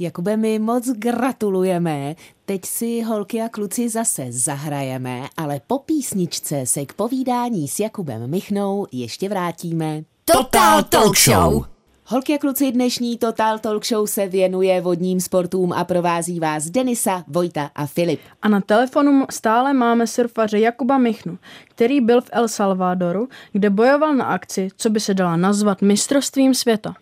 Jakube, 0.00 0.36
my 0.36 0.58
moc 0.58 0.88
gratulujeme. 0.88 2.14
Teď 2.44 2.64
si 2.64 3.02
holky 3.02 3.42
a 3.42 3.48
kluci 3.48 3.88
zase 3.88 4.26
zahrajeme, 4.30 5.22
ale 5.36 5.60
po 5.66 5.78
písničce 5.78 6.66
se 6.66 6.86
k 6.86 6.92
povídání 6.92 7.68
s 7.68 7.80
Jakubem 7.80 8.30
Michnou 8.30 8.86
ještě 8.92 9.28
vrátíme. 9.28 10.02
Total 10.24 10.82
Talk 10.82 11.18
Show! 11.18 11.64
Holky 12.06 12.34
a 12.34 12.38
kluci, 12.38 12.72
dnešní 12.72 13.18
Total 13.18 13.58
Talk 13.58 13.86
Show 13.86 14.06
se 14.06 14.26
věnuje 14.26 14.80
vodním 14.80 15.20
sportům 15.20 15.72
a 15.72 15.84
provází 15.84 16.40
vás 16.40 16.70
Denisa, 16.70 17.24
Vojta 17.28 17.70
a 17.74 17.86
Filip. 17.86 18.20
A 18.42 18.48
na 18.48 18.60
telefonu 18.60 19.26
stále 19.30 19.72
máme 19.72 20.06
surfaře 20.06 20.58
Jakuba 20.58 20.98
Michnu, 20.98 21.38
který 21.68 22.00
byl 22.00 22.20
v 22.20 22.30
El 22.32 22.48
Salvadoru, 22.48 23.28
kde 23.52 23.70
bojoval 23.70 24.14
na 24.14 24.24
akci, 24.24 24.68
co 24.76 24.90
by 24.90 25.00
se 25.00 25.14
dala 25.14 25.36
nazvat 25.36 25.82
mistrovstvím 25.82 26.54
světa. 26.54 26.94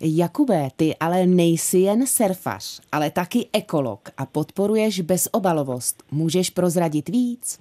Jakube, 0.00 0.68
ty 0.76 0.94
ale 1.00 1.26
nejsi 1.26 1.78
jen 1.78 2.06
surfař, 2.06 2.80
ale 2.92 3.10
taky 3.10 3.48
ekolog 3.52 4.00
a 4.18 4.26
podporuješ 4.26 5.00
bezobalovost. 5.00 6.02
Můžeš 6.12 6.50
prozradit 6.50 7.08
víc? 7.08 7.60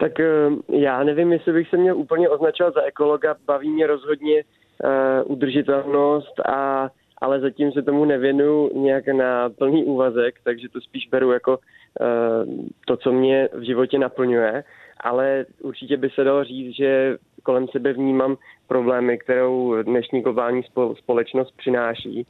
Tak 0.00 0.20
eh, 0.20 0.26
já 0.68 1.04
nevím, 1.04 1.32
jestli 1.32 1.52
bych 1.52 1.68
se 1.68 1.76
měl 1.76 1.96
úplně 1.96 2.28
označovat 2.28 2.74
za 2.74 2.82
ekologa. 2.82 3.36
Baví 3.46 3.70
mě 3.70 3.86
rozhodně 3.86 4.42
uh, 4.44 5.32
udržitelnost, 5.32 6.40
a, 6.40 6.90
ale 7.18 7.40
zatím 7.40 7.72
se 7.72 7.82
tomu 7.82 8.04
nevěnu 8.04 8.70
nějak 8.74 9.06
na 9.06 9.50
plný 9.50 9.84
úvazek, 9.84 10.34
takže 10.44 10.68
to 10.68 10.80
spíš 10.80 11.08
beru 11.10 11.32
jako 11.32 11.58
uh, 11.58 12.54
to, 12.86 12.96
co 12.96 13.12
mě 13.12 13.48
v 13.52 13.62
životě 13.62 13.98
naplňuje. 13.98 14.64
Ale 15.00 15.46
určitě 15.62 15.96
by 15.96 16.10
se 16.10 16.24
dalo 16.24 16.44
říct, 16.44 16.76
že 16.76 17.16
kolem 17.42 17.68
sebe 17.68 17.92
vnímám 17.92 18.36
problémy, 18.68 19.18
kterou 19.18 19.82
dnešní 19.82 20.22
globální 20.22 20.62
společnost 20.94 21.56
přináší. 21.56 22.26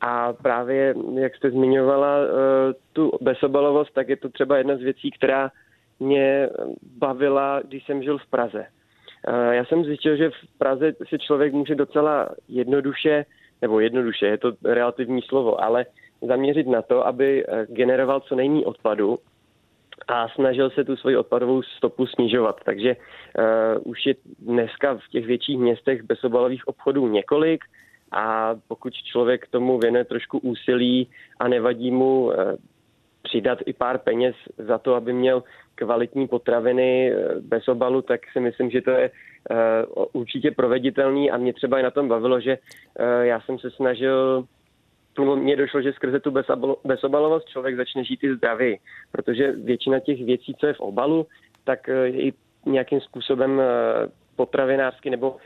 A 0.00 0.32
právě, 0.32 0.94
jak 1.14 1.36
jste 1.36 1.50
zmiňovala 1.50 2.16
tu 2.92 3.12
bezobalovost, 3.20 3.94
tak 3.94 4.08
je 4.08 4.16
to 4.16 4.28
třeba 4.28 4.58
jedna 4.58 4.76
z 4.76 4.80
věcí, 4.80 5.10
která 5.10 5.50
mě 6.00 6.48
bavila, 6.98 7.60
když 7.68 7.86
jsem 7.86 8.02
žil 8.02 8.18
v 8.18 8.26
Praze. 8.26 8.66
Eh, 9.28 9.54
já 9.54 9.64
jsem 9.64 9.84
zjistil, 9.84 10.16
že 10.16 10.30
v 10.30 10.58
Praze 10.58 10.92
si 11.08 11.18
člověk 11.18 11.52
může 11.52 11.74
docela 11.74 12.28
jednoduše, 12.48 13.24
nebo 13.62 13.80
jednoduše, 13.80 14.26
je 14.26 14.38
to 14.38 14.52
relativní 14.64 15.22
slovo, 15.22 15.64
ale 15.64 15.86
zaměřit 16.22 16.66
na 16.66 16.82
to, 16.82 17.06
aby 17.06 17.44
eh, 17.44 17.66
generoval 17.68 18.20
co 18.20 18.34
nejméně 18.34 18.66
odpadu 18.66 19.18
a 20.08 20.28
snažil 20.28 20.70
se 20.70 20.84
tu 20.84 20.96
svoji 20.96 21.16
odpadovou 21.16 21.62
stopu 21.62 22.06
snižovat. 22.06 22.60
Takže 22.64 22.96
uh, 22.96 23.90
už 23.90 24.06
je 24.06 24.14
dneska 24.38 24.94
v 24.94 25.08
těch 25.10 25.26
větších 25.26 25.58
městech 25.58 26.02
bezobalových 26.02 26.68
obchodů 26.68 27.08
několik 27.08 27.64
a 28.12 28.54
pokud 28.68 28.92
člověk 28.92 29.46
tomu 29.46 29.78
věnuje 29.78 30.04
trošku 30.04 30.38
úsilí 30.38 31.08
a 31.40 31.48
nevadí 31.48 31.90
mu 31.90 32.24
uh, 32.24 32.32
přidat 33.22 33.58
i 33.66 33.72
pár 33.72 33.98
peněz 33.98 34.34
za 34.58 34.78
to, 34.78 34.94
aby 34.94 35.12
měl 35.12 35.42
kvalitní 35.74 36.28
potraviny 36.28 37.12
eh, 37.12 37.40
bez 37.40 37.68
obalu, 37.68 38.02
tak 38.02 38.20
si 38.32 38.40
myslím, 38.40 38.70
že 38.70 38.80
to 38.80 38.90
je 38.90 39.10
uh, 39.10 40.04
určitě 40.12 40.50
proveditelný 40.50 41.30
a 41.30 41.36
mě 41.36 41.52
třeba 41.52 41.78
i 41.78 41.82
na 41.82 41.90
tom 41.90 42.08
bavilo, 42.08 42.40
že 42.40 42.58
uh, 42.58 43.22
já 43.22 43.40
jsem 43.40 43.58
se 43.58 43.70
snažil 43.70 44.44
nebo 45.18 45.36
mně 45.36 45.56
došlo, 45.56 45.82
že 45.82 45.92
skrze 45.92 46.20
tu 46.20 46.30
bezobalovost 46.84 47.48
člověk 47.48 47.76
začne 47.76 48.04
žít 48.04 48.24
i 48.24 48.34
zdravěji, 48.34 48.78
protože 49.12 49.52
většina 49.52 50.00
těch 50.00 50.24
věcí, 50.24 50.54
co 50.60 50.66
je 50.66 50.72
v 50.72 50.80
obalu, 50.80 51.26
tak 51.64 51.88
je 51.88 52.22
i 52.22 52.32
nějakým 52.66 53.00
způsobem 53.00 53.62
potravinářsky 54.36 55.10
nebo 55.10 55.36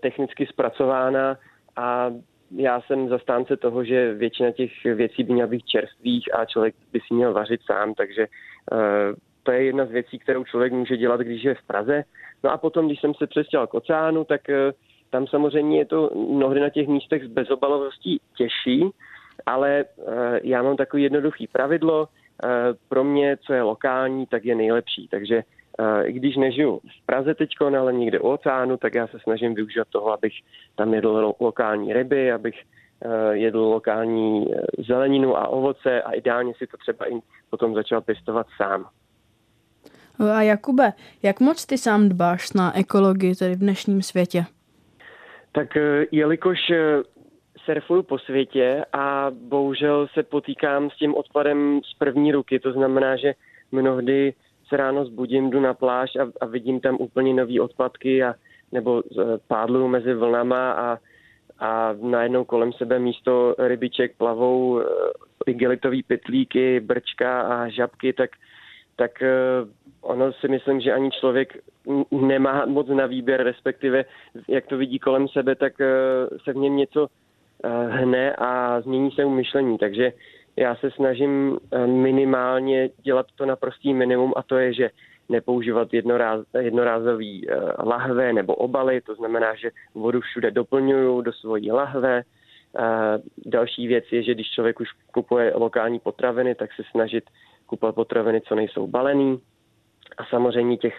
technicky 0.00 0.46
zpracována 0.46 1.36
a 1.76 2.10
já 2.56 2.80
jsem 2.80 3.08
zastánce 3.08 3.56
toho, 3.56 3.84
že 3.84 4.14
většina 4.14 4.50
těch 4.50 4.84
věcí 4.84 5.24
by 5.24 5.32
měla 5.32 5.48
být 5.48 5.66
čerstvých 5.66 6.34
a 6.34 6.44
člověk 6.44 6.74
by 6.92 7.00
si 7.00 7.14
měl 7.14 7.32
vařit 7.32 7.60
sám, 7.62 7.94
takže 7.94 8.26
to 9.42 9.52
je 9.52 9.64
jedna 9.64 9.86
z 9.86 9.90
věcí, 9.90 10.18
kterou 10.18 10.44
člověk 10.44 10.72
může 10.72 10.96
dělat, 10.96 11.20
když 11.20 11.44
je 11.44 11.54
v 11.54 11.66
Praze. 11.66 12.04
No 12.44 12.50
a 12.50 12.56
potom, 12.56 12.86
když 12.86 13.00
jsem 13.00 13.14
se 13.14 13.26
přestěhoval 13.26 13.66
k 13.66 13.74
oceánu, 13.74 14.24
tak 14.24 14.40
tam 15.14 15.26
samozřejmě 15.26 15.78
je 15.78 15.84
to 15.86 16.10
mnohdy 16.14 16.60
na 16.60 16.70
těch 16.70 16.88
místech 16.88 17.24
z 17.24 17.26
bezobalovostí 17.26 18.20
těžší, 18.36 18.90
ale 19.46 19.84
eh, 19.84 20.40
já 20.42 20.62
mám 20.62 20.76
takový 20.76 21.02
jednoduchý 21.02 21.46
pravidlo, 21.46 22.08
eh, 22.08 22.48
pro 22.88 23.04
mě, 23.04 23.36
co 23.36 23.52
je 23.52 23.62
lokální, 23.62 24.26
tak 24.26 24.44
je 24.44 24.54
nejlepší. 24.54 25.08
Takže 25.08 25.42
i 26.04 26.12
když 26.12 26.36
nežiju 26.36 26.78
v 26.78 27.06
Praze 27.06 27.34
teď, 27.34 27.50
ale 27.78 27.92
někde 27.92 28.20
u 28.20 28.28
oceánu, 28.28 28.76
tak 28.76 28.94
já 28.94 29.06
se 29.06 29.18
snažím 29.18 29.54
využívat 29.54 29.88
toho, 29.90 30.12
abych 30.12 30.32
tam 30.76 30.94
jedl 30.94 31.34
lokální 31.40 31.92
ryby, 31.92 32.32
abych 32.32 32.54
jedl 33.32 33.58
lokální 33.58 34.46
zeleninu 34.88 35.36
a 35.36 35.48
ovoce 35.48 36.02
a 36.02 36.12
ideálně 36.12 36.52
si 36.58 36.66
to 36.66 36.76
třeba 36.76 37.10
i 37.10 37.18
potom 37.50 37.74
začal 37.74 38.00
pěstovat 38.00 38.46
sám. 38.56 38.86
A 40.18 40.42
Jakube, 40.42 40.92
jak 41.22 41.40
moc 41.40 41.66
ty 41.66 41.78
sám 41.78 42.08
dbáš 42.08 42.52
na 42.52 42.78
ekologii 42.78 43.34
tedy 43.34 43.54
v 43.54 43.58
dnešním 43.58 44.02
světě? 44.02 44.44
Tak 45.54 45.76
eh, 45.76 46.06
jelikož 46.10 46.70
eh, 46.70 47.02
surfuju 47.64 48.02
po 48.02 48.18
světě 48.18 48.84
a 48.92 49.30
bohužel 49.30 50.08
se 50.14 50.22
potýkám 50.22 50.90
s 50.90 50.96
tím 50.96 51.14
odpadem 51.14 51.80
z 51.84 51.98
první 51.98 52.32
ruky, 52.32 52.60
to 52.60 52.72
znamená, 52.72 53.16
že 53.16 53.34
mnohdy 53.72 54.34
se 54.68 54.76
ráno 54.76 55.04
zbudím, 55.04 55.50
jdu 55.50 55.60
na 55.60 55.74
pláž 55.74 56.16
a, 56.16 56.26
a 56.40 56.46
vidím 56.46 56.80
tam 56.80 56.96
úplně 57.00 57.34
nové 57.34 57.60
odpadky 57.60 58.24
a 58.24 58.34
nebo 58.72 59.02
eh, 59.02 59.22
pádlu 59.48 59.88
mezi 59.88 60.14
vlnama 60.14 60.72
a, 60.72 60.98
a 61.58 61.94
najednou 62.02 62.44
kolem 62.44 62.72
sebe 62.72 62.98
místo 62.98 63.54
rybiček 63.58 64.16
plavou 64.16 64.82
igelitové 65.46 65.96
pytlíky, 66.06 66.80
brčka 66.80 67.42
a 67.42 67.68
žabky, 67.68 68.12
tak 68.12 68.30
tak 68.96 69.22
eh, 69.22 69.28
ono 70.00 70.32
si 70.32 70.48
myslím, 70.48 70.80
že 70.80 70.92
ani 70.92 71.10
člověk 71.10 71.58
nemá 72.10 72.66
moc 72.66 72.88
na 72.88 73.06
výběr, 73.06 73.42
respektive 73.42 74.04
jak 74.48 74.66
to 74.66 74.76
vidí 74.76 74.98
kolem 74.98 75.28
sebe, 75.28 75.54
tak 75.54 75.80
eh, 75.80 75.86
se 76.44 76.52
v 76.52 76.56
něm 76.56 76.76
něco 76.76 77.06
eh, 77.64 77.68
hne 77.88 78.34
a 78.38 78.80
změní 78.80 79.10
se 79.10 79.24
mu 79.24 79.30
myšlení. 79.30 79.78
Takže 79.78 80.12
já 80.56 80.76
se 80.76 80.90
snažím 80.90 81.58
minimálně 81.86 82.90
dělat 83.02 83.26
to 83.34 83.46
na 83.46 83.56
prostý 83.56 83.94
minimum 83.94 84.32
a 84.36 84.42
to 84.42 84.56
je, 84.56 84.74
že 84.74 84.90
nepoužívat 85.28 85.94
jednoráz, 85.94 86.40
jednorázový 86.60 87.46
lahve 87.78 88.32
nebo 88.32 88.54
obaly, 88.54 89.00
to 89.00 89.14
znamená, 89.14 89.54
že 89.54 89.70
vodu 89.94 90.20
všude 90.20 90.50
doplňuju 90.50 91.20
do 91.20 91.32
svojí 91.32 91.72
lahve. 91.72 92.22
Další 93.46 93.86
věc 93.86 94.04
je, 94.12 94.22
že 94.22 94.34
když 94.34 94.50
člověk 94.50 94.80
už 94.80 94.88
kupuje 95.12 95.52
lokální 95.54 96.00
potraviny, 96.00 96.54
tak 96.54 96.70
se 96.72 96.82
snažit 96.90 97.24
kupovat 97.74 97.94
potraviny, 97.94 98.40
co 98.40 98.54
nejsou 98.54 98.86
balený. 98.86 99.38
A 100.18 100.24
samozřejmě 100.24 100.76
těch 100.76 100.94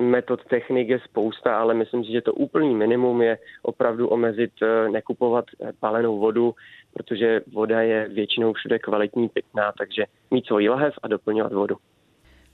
metod 0.00 0.44
technik 0.44 0.88
je 0.88 0.98
spousta, 0.98 1.58
ale 1.58 1.74
myslím 1.74 2.04
si, 2.04 2.12
že 2.12 2.20
to 2.20 2.34
úplný 2.34 2.74
minimum 2.74 3.22
je 3.22 3.38
opravdu 3.62 4.08
omezit, 4.08 4.50
eh, 4.62 4.88
nekupovat 4.88 5.44
balenou 5.80 6.18
vodu, 6.18 6.54
protože 6.94 7.40
voda 7.52 7.82
je 7.82 8.08
většinou 8.08 8.52
všude 8.52 8.78
kvalitní, 8.78 9.28
pitná, 9.28 9.72
takže 9.78 10.04
mít 10.30 10.46
svůj 10.46 10.68
lahev 10.68 10.94
a 11.02 11.08
doplňovat 11.08 11.52
vodu. 11.52 11.76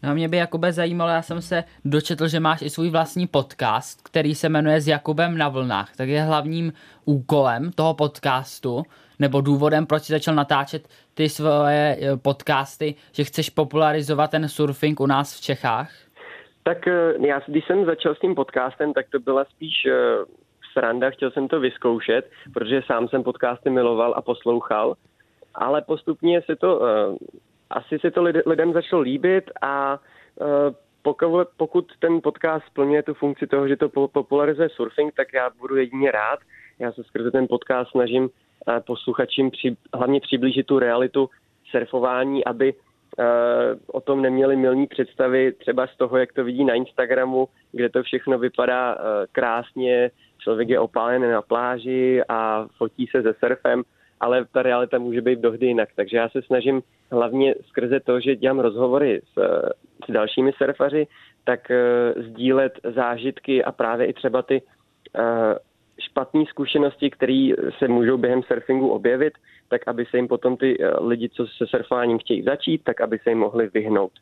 No 0.02 0.14
mě 0.14 0.28
by 0.28 0.36
Jakube 0.36 0.72
zajímalo, 0.72 1.10
já 1.10 1.22
jsem 1.22 1.42
se 1.42 1.64
dočetl, 1.84 2.28
že 2.28 2.40
máš 2.40 2.62
i 2.62 2.70
svůj 2.70 2.90
vlastní 2.90 3.26
podcast, 3.26 4.08
který 4.08 4.34
se 4.34 4.48
jmenuje 4.48 4.80
S 4.80 4.88
Jakubem 4.88 5.38
na 5.38 5.48
vlnách. 5.48 5.96
Tak 5.96 6.08
je 6.08 6.22
hlavním 6.22 6.72
úkolem 7.04 7.72
toho 7.72 7.94
podcastu 7.94 8.82
nebo 9.18 9.40
důvodem, 9.40 9.86
proč 9.86 10.02
jsi 10.02 10.12
začal 10.12 10.34
natáčet 10.34 10.88
ty 11.14 11.28
svoje 11.28 11.96
eh, 12.00 12.16
podcasty, 12.16 12.94
že 13.12 13.24
chceš 13.24 13.50
popularizovat 13.50 14.30
ten 14.30 14.48
surfing 14.48 15.00
u 15.00 15.06
nás 15.06 15.38
v 15.38 15.40
Čechách? 15.40 15.90
Tak 16.62 16.86
eh, 16.88 17.26
já, 17.26 17.40
když 17.46 17.64
jsem 17.66 17.84
začal 17.84 18.14
s 18.14 18.18
tím 18.18 18.34
podcastem, 18.34 18.92
tak 18.92 19.06
to 19.10 19.18
byla 19.18 19.44
spíš 19.44 19.74
uh, 19.86 20.24
sranda, 20.72 21.10
chtěl 21.10 21.30
jsem 21.30 21.48
to 21.48 21.60
vyzkoušet, 21.60 22.30
protože 22.54 22.82
sám 22.86 23.08
jsem 23.08 23.22
podcasty 23.22 23.70
miloval 23.70 24.14
a 24.16 24.22
poslouchal, 24.22 24.94
ale 25.54 25.82
postupně 25.82 26.42
se 26.42 26.56
to, 26.56 26.80
asi 27.72 27.98
se 27.98 28.10
to 28.10 28.22
lidem 28.46 28.72
začalo 28.72 29.02
líbit 29.02 29.50
a 29.62 29.98
uh, 30.40 30.46
pokud, 31.56 31.86
ten 31.98 32.20
podcast 32.22 32.66
splňuje 32.66 33.02
tu 33.02 33.14
funkci 33.14 33.46
toho, 33.46 33.68
že 33.68 33.76
to 33.76 33.88
popularizuje 33.88 34.68
surfing, 34.68 35.14
tak 35.14 35.32
já 35.32 35.50
budu 35.60 35.76
jedině 35.76 36.10
rád. 36.10 36.38
Já 36.78 36.92
se 36.92 37.04
skrze 37.04 37.30
ten 37.30 37.46
podcast 37.48 37.90
snažím 37.90 38.30
posluchačům 38.86 39.50
při, 39.50 39.76
hlavně 39.94 40.20
přiblížit 40.20 40.66
tu 40.66 40.78
realitu 40.78 41.30
surfování, 41.70 42.44
aby 42.44 42.74
uh, 42.74 43.24
o 43.86 44.00
tom 44.00 44.22
neměli 44.22 44.56
milní 44.56 44.86
představy 44.86 45.52
třeba 45.52 45.86
z 45.86 45.96
toho, 45.96 46.16
jak 46.16 46.32
to 46.32 46.44
vidí 46.44 46.64
na 46.64 46.74
Instagramu, 46.74 47.48
kde 47.72 47.88
to 47.88 48.02
všechno 48.02 48.38
vypadá 48.38 48.98
krásně, 49.32 50.10
člověk 50.38 50.68
je 50.68 50.80
opálený 50.80 51.28
na 51.28 51.42
pláži 51.42 52.22
a 52.28 52.66
fotí 52.76 53.06
se 53.06 53.22
se 53.22 53.34
surfem, 53.34 53.82
ale 54.22 54.44
ta 54.52 54.62
realita 54.62 54.98
může 54.98 55.20
být 55.20 55.38
dohdy 55.38 55.66
jinak. 55.66 55.88
Takže 55.96 56.16
já 56.16 56.28
se 56.28 56.42
snažím 56.42 56.82
hlavně 57.10 57.54
skrze 57.68 58.00
to, 58.00 58.20
že 58.20 58.36
dělám 58.36 58.58
rozhovory 58.58 59.20
s, 59.34 59.34
s 60.08 60.12
dalšími 60.12 60.52
surfaři, 60.52 61.06
tak 61.44 61.60
uh, 61.70 62.22
sdílet 62.22 62.72
zážitky 62.94 63.64
a 63.64 63.72
právě 63.72 64.06
i 64.06 64.12
třeba 64.12 64.42
ty 64.42 64.62
uh, 64.62 65.22
špatné 66.00 66.44
zkušenosti, 66.48 67.10
které 67.10 67.50
se 67.78 67.88
můžou 67.88 68.16
během 68.16 68.42
surfingu 68.42 68.88
objevit, 68.88 69.32
tak 69.68 69.88
aby 69.88 70.06
se 70.06 70.16
jim 70.16 70.28
potom 70.28 70.56
ty 70.56 70.76
eh, 70.80 71.00
lidi, 71.00 71.28
co 71.28 71.46
se 71.46 71.66
surfováním 71.66 72.18
chtějí 72.18 72.42
začít, 72.42 72.84
tak 72.84 73.00
aby 73.00 73.18
se 73.18 73.30
jim 73.30 73.38
mohli 73.38 73.68
vyhnout. 73.68 74.12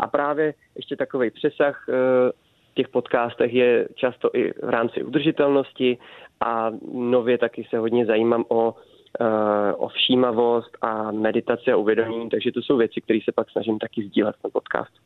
A 0.00 0.06
právě 0.06 0.54
ještě 0.76 0.96
takový 0.96 1.30
přesah 1.30 1.86
eh, 1.88 1.92
v 2.72 2.74
těch 2.74 2.88
podcastech 2.88 3.54
je 3.54 3.88
často 3.94 4.30
i 4.34 4.52
v 4.52 4.68
rámci 4.68 5.02
udržitelnosti 5.02 5.98
a 6.40 6.70
nově 6.92 7.38
taky 7.38 7.66
se 7.70 7.78
hodně 7.78 8.06
zajímám 8.06 8.44
o, 8.48 8.74
eh, 8.76 8.97
o 9.76 9.88
všímavost 9.88 10.70
a 10.80 11.12
meditaci 11.12 11.72
a 11.72 11.76
uvědomění, 11.76 12.28
takže 12.28 12.52
to 12.52 12.62
jsou 12.62 12.76
věci, 12.76 13.00
které 13.00 13.18
se 13.24 13.32
pak 13.32 13.50
snažím 13.50 13.78
taky 13.78 14.04
sdílet 14.04 14.36
na 14.44 14.50
podcastu. 14.50 15.00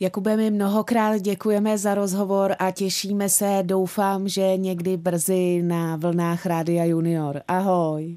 Jakube, 0.00 0.36
my 0.36 0.50
mnohokrát 0.50 1.16
děkujeme 1.16 1.78
za 1.78 1.94
rozhovor 1.94 2.54
a 2.58 2.70
těšíme 2.70 3.28
se, 3.28 3.58
doufám, 3.62 4.28
že 4.28 4.56
někdy 4.56 4.96
brzy 4.96 5.62
na 5.62 5.96
vlnách 5.96 6.46
Rádia 6.46 6.84
Junior. 6.84 7.40
Ahoj. 7.48 8.16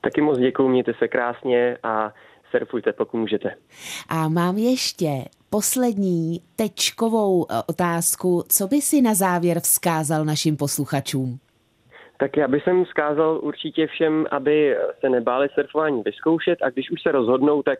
Taky 0.00 0.20
moc 0.20 0.38
děkuji, 0.38 0.68
mějte 0.68 0.92
se 0.98 1.08
krásně 1.08 1.76
a 1.82 2.12
surfujte, 2.50 2.92
pokud 2.92 3.18
můžete. 3.18 3.54
A 4.08 4.28
mám 4.28 4.58
ještě 4.58 5.24
poslední 5.50 6.40
tečkovou 6.56 7.46
eh, 7.50 7.62
otázku. 7.66 8.44
Co 8.48 8.68
by 8.68 8.80
si 8.80 9.02
na 9.02 9.14
závěr 9.14 9.60
vzkázal 9.60 10.24
našim 10.24 10.56
posluchačům? 10.56 11.38
Tak 12.20 12.36
já 12.36 12.48
bych 12.48 12.64
sem 12.64 12.84
vzkázal 12.84 13.40
určitě 13.42 13.86
všem, 13.86 14.26
aby 14.30 14.76
se 15.00 15.08
nebáli 15.08 15.48
surfování 15.54 16.02
vyzkoušet 16.02 16.58
a 16.62 16.70
když 16.70 16.90
už 16.90 17.02
se 17.02 17.12
rozhodnou, 17.12 17.62
tak 17.62 17.78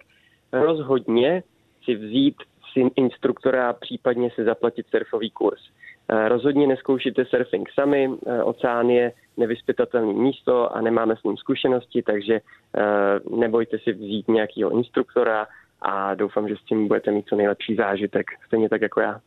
rozhodně 0.53 1.43
si 1.85 1.95
vzít 1.95 2.35
si 2.73 2.91
instruktora 2.97 3.71
a 3.71 3.73
případně 3.73 4.31
si 4.31 4.45
zaplatit 4.45 4.87
surfový 4.91 5.31
kurz. 5.31 5.61
Eh, 6.11 6.29
rozhodně 6.29 6.67
neskoušíte 6.67 7.25
surfing 7.25 7.71
sami, 7.71 8.11
eh, 8.27 8.43
oceán 8.43 8.91
je 8.91 9.13
nevyspytatelné 9.37 10.13
místo 10.13 10.77
a 10.77 10.81
nemáme 10.81 11.17
s 11.17 11.23
ním 11.23 11.37
zkušenosti, 11.37 12.03
takže 12.03 12.35
eh, 12.35 12.81
nebojte 13.37 13.79
si 13.79 13.93
vzít 13.93 14.29
nějakého 14.29 14.71
instruktora 14.71 15.47
a 15.83 16.15
doufám, 16.15 16.49
že 16.49 16.57
s 16.57 16.65
tím 16.65 16.89
budete 16.89 17.11
mít 17.11 17.27
co 17.29 17.37
nejlepší 17.37 17.75
zážitek, 17.75 18.27
stejně 18.47 18.69
tak 18.69 18.83
jako 18.83 19.01
já. 19.01 19.21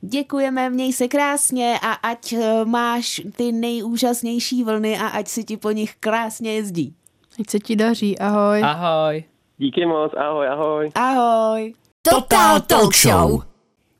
Děkujeme, 0.00 0.70
měj 0.70 0.92
se 0.92 1.08
krásně 1.08 1.78
a 1.82 1.92
ať 1.92 2.34
máš 2.64 3.20
ty 3.36 3.52
nejúžasnější 3.52 4.64
vlny 4.64 4.98
a 4.98 5.06
ať 5.06 5.28
si 5.28 5.44
ti 5.44 5.56
po 5.56 5.70
nich 5.70 5.94
krásně 6.00 6.54
jezdí. 6.54 6.94
Ať 7.40 7.50
se 7.50 7.58
ti 7.58 7.76
daří, 7.76 8.18
ahoj. 8.18 8.62
Ahoj. 8.62 9.24
Díky 9.58 9.86
moc, 9.86 10.12
ahoj, 10.16 10.48
ahoj. 10.48 10.90
Ahoj. 10.94 11.74
Total 12.02 12.60
Talk 12.60 12.94
Show. 12.94 13.42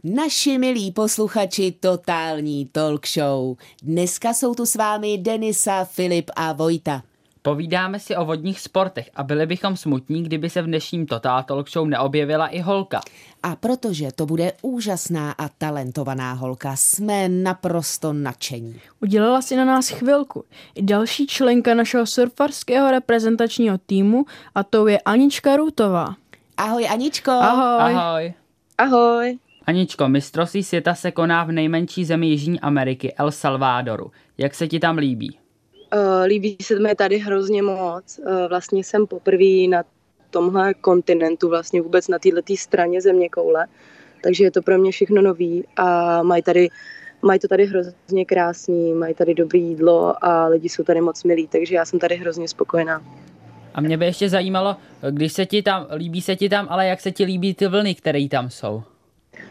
Naši 0.04 0.58
milí 0.58 0.92
posluchači 0.92 1.72
Totální 1.72 2.66
Talk 2.66 3.06
Show. 3.06 3.56
Dneska 3.82 4.34
jsou 4.34 4.54
tu 4.54 4.66
s 4.66 4.74
vámi 4.74 5.18
Denisa, 5.18 5.84
Filip 5.84 6.30
a 6.36 6.52
Vojta. 6.52 7.02
Povídáme 7.44 7.98
si 7.98 8.16
o 8.16 8.24
vodních 8.24 8.60
sportech 8.60 9.10
a 9.14 9.22
byli 9.22 9.46
bychom 9.46 9.76
smutní, 9.76 10.22
kdyby 10.22 10.50
se 10.50 10.62
v 10.62 10.66
dnešním 10.66 11.06
Total 11.06 11.42
Talk 11.42 11.70
Show 11.70 11.88
neobjevila 11.88 12.46
i 12.46 12.60
holka. 12.60 13.00
A 13.42 13.56
protože 13.56 14.08
to 14.14 14.26
bude 14.26 14.52
úžasná 14.62 15.32
a 15.32 15.48
talentovaná 15.48 16.32
holka, 16.32 16.76
jsme 16.76 17.28
naprosto 17.28 18.12
nadšení. 18.12 18.80
Udělala 19.00 19.42
si 19.42 19.56
na 19.56 19.64
nás 19.64 19.88
chvilku. 19.88 20.44
I 20.74 20.82
další 20.82 21.26
členka 21.26 21.74
našeho 21.74 22.06
surfarského 22.06 22.90
reprezentačního 22.90 23.78
týmu 23.78 24.24
a 24.54 24.62
to 24.62 24.86
je 24.86 25.00
Anička 25.00 25.56
Růtová. 25.56 26.14
Ahoj 26.56 26.88
Aničko. 26.88 27.30
Ahoj. 27.30 27.94
Ahoj. 27.94 28.32
Ahoj. 28.78 29.38
Aničko, 29.66 30.08
mistrovství 30.08 30.62
světa 30.62 30.94
se 30.94 31.10
koná 31.10 31.44
v 31.44 31.52
nejmenší 31.52 32.04
zemi 32.04 32.26
Jižní 32.26 32.60
Ameriky, 32.60 33.14
El 33.14 33.30
Salvadoru. 33.30 34.10
Jak 34.38 34.54
se 34.54 34.68
ti 34.68 34.80
tam 34.80 34.98
líbí? 34.98 35.41
Uh, 35.94 36.24
líbí 36.24 36.56
se 36.62 36.78
mi 36.78 36.94
tady 36.94 37.18
hrozně 37.18 37.62
moc. 37.62 38.18
Uh, 38.18 38.48
vlastně 38.48 38.84
jsem 38.84 39.06
poprvé 39.06 39.66
na 39.68 39.84
tomhle 40.30 40.74
kontinentu, 40.74 41.48
vlastně 41.48 41.82
vůbec 41.82 42.08
na 42.08 42.18
této 42.18 42.56
straně 42.56 43.00
země 43.00 43.28
koule. 43.28 43.66
Takže 44.22 44.44
je 44.44 44.50
to 44.50 44.62
pro 44.62 44.78
mě 44.78 44.92
všechno 44.92 45.22
nový 45.22 45.64
a 45.76 46.22
mají 46.22 46.42
tady 46.42 46.68
mají 47.22 47.40
to 47.40 47.48
tady 47.48 47.66
hrozně 47.66 48.24
krásný, 48.24 48.92
mají 48.92 49.14
tady 49.14 49.34
dobré 49.34 49.58
jídlo 49.58 50.24
a 50.24 50.46
lidi 50.46 50.68
jsou 50.68 50.84
tady 50.84 51.00
moc 51.00 51.24
milí, 51.24 51.48
takže 51.48 51.74
já 51.74 51.84
jsem 51.84 51.98
tady 51.98 52.16
hrozně 52.16 52.48
spokojená. 52.48 53.02
A 53.74 53.80
mě 53.80 53.98
by 53.98 54.04
ještě 54.04 54.28
zajímalo, 54.28 54.76
když 55.10 55.32
se 55.32 55.46
ti 55.46 55.62
tam, 55.62 55.86
líbí 55.94 56.20
se 56.20 56.36
ti 56.36 56.48
tam, 56.48 56.66
ale 56.70 56.86
jak 56.86 57.00
se 57.00 57.12
ti 57.12 57.24
líbí 57.24 57.54
ty 57.54 57.66
vlny, 57.66 57.94
které 57.94 58.28
tam 58.28 58.50
jsou? 58.50 58.82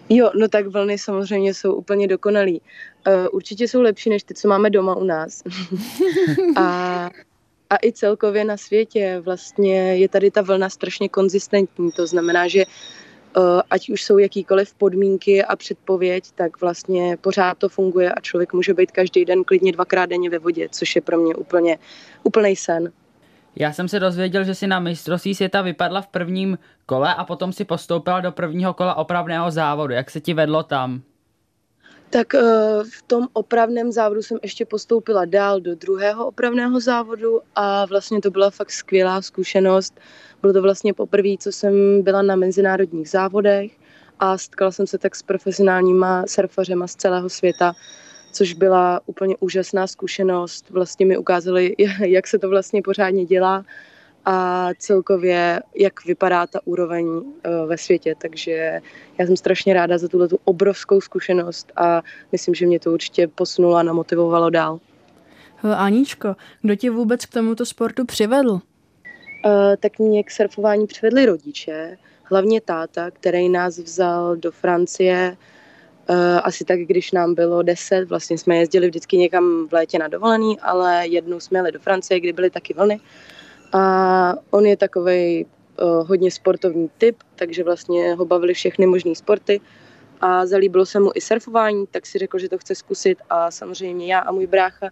Jo, 0.09 0.31
no 0.35 0.47
tak 0.47 0.67
vlny 0.67 0.97
samozřejmě 0.97 1.53
jsou 1.53 1.73
úplně 1.73 2.07
dokonalý. 2.07 2.61
Uh, 3.07 3.27
určitě 3.31 3.67
jsou 3.67 3.81
lepší 3.81 4.09
než 4.09 4.23
ty, 4.23 4.33
co 4.33 4.47
máme 4.47 4.69
doma 4.69 4.95
u 4.95 5.03
nás. 5.03 5.43
a, 6.55 7.09
a 7.69 7.77
i 7.83 7.91
celkově 7.91 8.45
na 8.45 8.57
světě 8.57 9.21
vlastně 9.25 9.95
je 9.95 10.09
tady 10.09 10.31
ta 10.31 10.41
vlna 10.41 10.69
strašně 10.69 11.09
konzistentní. 11.09 11.91
To 11.91 12.07
znamená, 12.07 12.47
že 12.47 12.65
uh, 12.65 13.61
ať 13.69 13.89
už 13.89 14.03
jsou 14.03 14.17
jakýkoliv 14.17 14.73
podmínky 14.73 15.43
a 15.43 15.55
předpověď, 15.55 16.23
tak 16.35 16.61
vlastně 16.61 17.17
pořád 17.21 17.57
to 17.57 17.69
funguje 17.69 18.11
a 18.11 18.21
člověk 18.21 18.53
může 18.53 18.73
být 18.73 18.91
každý 18.91 19.25
den 19.25 19.43
klidně 19.43 19.71
dvakrát 19.71 20.05
denně 20.05 20.29
ve 20.29 20.39
vodě, 20.39 20.69
což 20.71 20.95
je 20.95 21.01
pro 21.01 21.17
mě 21.17 21.35
úplně 21.35 21.77
úplný 22.23 22.55
sen. 22.55 22.91
Já 23.55 23.73
jsem 23.73 23.87
se 23.87 23.99
dozvěděl, 23.99 24.43
že 24.43 24.55
si 24.55 24.67
na 24.67 24.79
mistrovství 24.79 25.35
světa 25.35 25.61
vypadla 25.61 26.01
v 26.01 26.07
prvním 26.07 26.57
kole 26.85 27.15
a 27.15 27.23
potom 27.23 27.53
si 27.53 27.65
postoupila 27.65 28.21
do 28.21 28.31
prvního 28.31 28.73
kola 28.73 28.95
opravného 28.95 29.51
závodu. 29.51 29.93
Jak 29.93 30.11
se 30.11 30.19
ti 30.19 30.33
vedlo 30.33 30.63
tam? 30.63 31.01
Tak 32.09 32.35
eh, 32.35 32.41
v 32.83 33.01
tom 33.07 33.27
opravném 33.33 33.91
závodu 33.91 34.21
jsem 34.21 34.37
ještě 34.43 34.65
postoupila 34.65 35.25
dál 35.25 35.61
do 35.61 35.75
druhého 35.75 36.27
opravného 36.27 36.79
závodu 36.79 37.41
a 37.55 37.85
vlastně 37.85 38.21
to 38.21 38.31
byla 38.31 38.49
fakt 38.49 38.71
skvělá 38.71 39.21
zkušenost. 39.21 39.99
Bylo 40.41 40.53
to 40.53 40.61
vlastně 40.61 40.93
poprvé, 40.93 41.29
co 41.39 41.51
jsem 41.51 42.03
byla 42.03 42.21
na 42.21 42.35
mezinárodních 42.35 43.09
závodech 43.09 43.71
a 44.19 44.37
setkala 44.37 44.71
jsem 44.71 44.87
se 44.87 44.97
tak 44.97 45.15
s 45.15 45.23
profesionálníma 45.23 46.23
surfařema 46.27 46.87
z 46.87 46.95
celého 46.95 47.29
světa, 47.29 47.73
což 48.31 48.53
byla 48.53 49.01
úplně 49.05 49.35
úžasná 49.39 49.87
zkušenost. 49.87 50.69
Vlastně 50.69 51.05
mi 51.05 51.17
ukázali, 51.17 51.75
jak 52.05 52.27
se 52.27 52.39
to 52.39 52.49
vlastně 52.49 52.81
pořádně 52.81 53.25
dělá 53.25 53.65
a 54.25 54.69
celkově, 54.77 55.61
jak 55.75 56.05
vypadá 56.05 56.47
ta 56.47 56.59
úroveň 56.65 57.21
eh, 57.43 57.49
ve 57.65 57.77
světě. 57.77 58.15
Takže 58.17 58.81
já 59.17 59.25
jsem 59.25 59.37
strašně 59.37 59.73
ráda 59.73 59.97
za 59.97 60.07
tuhle 60.07 60.27
obrovskou 60.43 61.01
zkušenost 61.01 61.71
a 61.75 62.01
myslím, 62.31 62.55
že 62.55 62.65
mě 62.65 62.79
to 62.79 62.91
určitě 62.91 63.27
posunulo 63.27 63.75
a 63.75 63.83
namotivovalo 63.83 64.49
dál. 64.49 64.79
Aničko, 65.63 66.35
kdo 66.61 66.75
tě 66.75 66.91
vůbec 66.91 67.25
k 67.25 67.33
tomuto 67.33 67.65
sportu 67.65 68.05
přivedl? 68.05 68.51
Uh, 68.51 68.61
tak 69.79 69.99
mě 69.99 70.23
k 70.23 70.31
surfování 70.31 70.87
přivedli 70.87 71.25
rodiče, 71.25 71.97
hlavně 72.23 72.61
táta, 72.61 73.11
který 73.11 73.49
nás 73.49 73.77
vzal 73.77 74.35
do 74.35 74.51
Francie 74.51 75.37
asi 76.43 76.65
tak, 76.65 76.79
když 76.79 77.11
nám 77.11 77.35
bylo 77.35 77.61
deset. 77.61 78.09
Vlastně 78.09 78.37
jsme 78.37 78.57
jezdili 78.57 78.87
vždycky 78.87 79.17
někam 79.17 79.67
v 79.67 79.73
létě 79.73 79.99
na 79.99 80.07
dovolený, 80.07 80.59
ale 80.59 81.07
jednou 81.07 81.39
jsme 81.39 81.59
jeli 81.59 81.71
do 81.71 81.79
Francie, 81.79 82.19
kdy 82.19 82.33
byly 82.33 82.49
taky 82.49 82.73
vlny 82.73 82.99
a 83.73 84.33
on 84.49 84.65
je 84.65 84.77
takový 84.77 85.45
uh, 85.45 86.07
hodně 86.07 86.31
sportovní 86.31 86.89
typ, 86.97 87.17
takže 87.35 87.63
vlastně 87.63 88.13
ho 88.13 88.25
bavili 88.25 88.53
všechny 88.53 88.85
možné 88.85 89.15
sporty 89.15 89.61
a 90.21 90.45
zalíbilo 90.45 90.85
se 90.85 90.99
mu 90.99 91.11
i 91.15 91.21
surfování, 91.21 91.87
tak 91.91 92.05
si 92.05 92.17
řekl, 92.17 92.39
že 92.39 92.49
to 92.49 92.57
chce 92.57 92.75
zkusit 92.75 93.17
a 93.29 93.51
samozřejmě 93.51 94.13
já 94.13 94.19
a 94.19 94.31
můj 94.31 94.47
brácha 94.47 94.89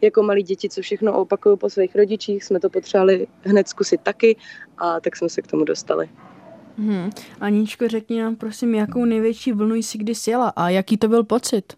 jako 0.00 0.22
malí 0.22 0.42
děti, 0.42 0.68
co 0.68 0.82
všechno 0.82 1.20
opakují 1.20 1.58
po 1.58 1.70
svých 1.70 1.96
rodičích, 1.96 2.44
jsme 2.44 2.60
to 2.60 2.70
potřebovali 2.70 3.26
hned 3.42 3.68
zkusit 3.68 4.00
taky 4.00 4.36
a 4.78 5.00
tak 5.00 5.16
jsme 5.16 5.28
se 5.28 5.42
k 5.42 5.46
tomu 5.46 5.64
dostali. 5.64 6.08
Hmm. 6.78 7.10
Aničko, 7.40 7.88
řekni 7.88 8.22
nám 8.22 8.36
prosím, 8.36 8.74
jakou 8.74 9.04
největší 9.04 9.52
vlnu 9.52 9.74
jsi 9.74 9.98
kdy 9.98 10.14
sjela 10.14 10.52
a 10.56 10.68
jaký 10.68 10.96
to 10.96 11.08
byl 11.08 11.24
pocit? 11.24 11.72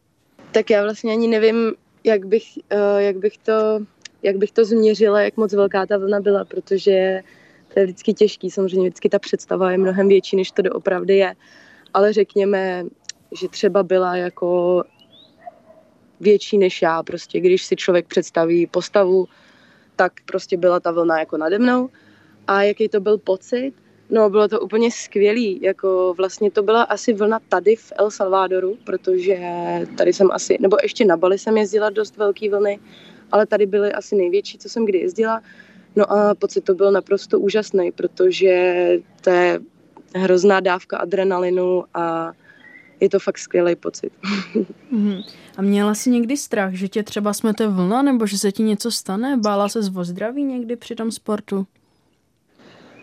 Tak 0.53 0.71
já 0.71 0.83
vlastně 0.83 1.13
ani 1.13 1.29
nevím, 1.29 1.73
jak 2.05 2.27
bych, 2.27 2.45
uh, 2.73 2.99
jak 2.99 3.17
bych 3.17 3.39
to 3.39 3.81
jak 4.23 4.37
bych 4.37 4.53
to 4.53 4.65
změřila, 4.65 5.21
jak 5.21 5.37
moc 5.37 5.53
velká 5.53 5.87
ta 5.87 5.99
vlna 5.99 6.21
byla, 6.21 6.45
protože 6.45 7.23
to 7.75 7.81
je 7.81 7.87
vždycky 7.87 8.15
těžký. 8.15 8.51
Samozřejmě 8.51 8.89
vždycky 8.89 9.09
ta 9.09 9.19
představa 9.19 9.73
je 9.73 9.79
mnohem 9.79 10.09
větší, 10.09 10.37
než 10.37 10.51
to 10.51 10.63
doopravdy 10.63 11.17
je. 11.17 11.35
Ale 11.95 12.13
řekněme, 12.13 12.85
že 13.41 13.49
třeba 13.49 13.83
byla 13.83 14.17
jako 14.17 14.83
větší 16.21 16.59
než 16.59 16.83
já. 16.83 17.03
Prostě 17.03 17.41
když 17.41 17.65
si 17.65 17.77
člověk 17.77 18.07
představí 18.07 18.67
postavu, 18.67 19.29
tak 19.97 20.13
prostě 20.25 20.57
byla 20.57 20.81
ta 20.81 20.91
vlna 20.91 21.19
jako 21.19 21.37
nade 21.37 21.59
mnou. 21.59 21.89
A 22.47 22.63
jaký 22.63 22.89
to 22.89 23.01
byl 23.01 23.19
pocit? 23.19 23.73
No, 24.11 24.31
bylo 24.31 24.49
to 24.49 24.61
úplně 24.61 24.91
skvělý. 24.91 25.63
Jako 25.63 26.15
vlastně 26.17 26.51
to 26.51 26.63
byla 26.63 26.83
asi 26.83 27.13
vlna 27.13 27.39
tady 27.49 27.77
v 27.77 27.93
El 27.97 28.11
Salvadoru, 28.11 28.77
protože 28.85 29.39
tady 29.97 30.13
jsem 30.13 30.29
asi, 30.33 30.57
nebo 30.61 30.77
ještě 30.83 31.05
na 31.05 31.17
Bali 31.17 31.39
jsem 31.39 31.57
jezdila 31.57 31.91
dost 31.91 32.17
velký 32.17 32.49
vlny 32.49 32.81
ale 33.33 33.47
tady 33.47 33.67
byly 33.67 33.93
asi 33.93 34.17
největší, 34.17 34.59
co 34.59 34.69
jsem 34.69 34.87
kdy 34.87 34.99
jezdila. 34.99 35.43
No 35.97 36.13
a 36.13 36.35
pocit 36.35 36.61
to 36.61 36.75
byl 36.75 36.93
naprosto 36.93 37.41
úžasný, 37.41 37.93
protože 37.93 38.87
to 39.21 39.31
je 39.31 39.61
hrozná 40.15 40.61
dávka 40.61 40.99
adrenalinu 40.99 41.85
a 41.95 42.33
je 43.01 43.09
to 43.09 43.19
fakt 43.19 43.39
skvělý 43.39 43.77
pocit. 43.77 44.13
Mm-hmm. 44.93 45.25
A 45.57 45.63
měla 45.63 45.95
jsi 45.95 46.11
někdy 46.11 46.37
strach, 46.37 46.73
že 46.73 46.89
tě 46.89 47.03
třeba 47.03 47.33
smete 47.33 47.69
vlna, 47.69 48.03
nebo 48.03 48.27
že 48.27 48.39
se 48.39 48.53
ti 48.53 48.63
něco 48.63 48.91
stane? 48.91 49.37
Bála 49.37 49.69
se 49.69 49.79
o 49.97 50.05
zdraví 50.05 50.45
někdy 50.45 50.77
při 50.77 50.95
tom 50.95 51.11
sportu? 51.11 51.67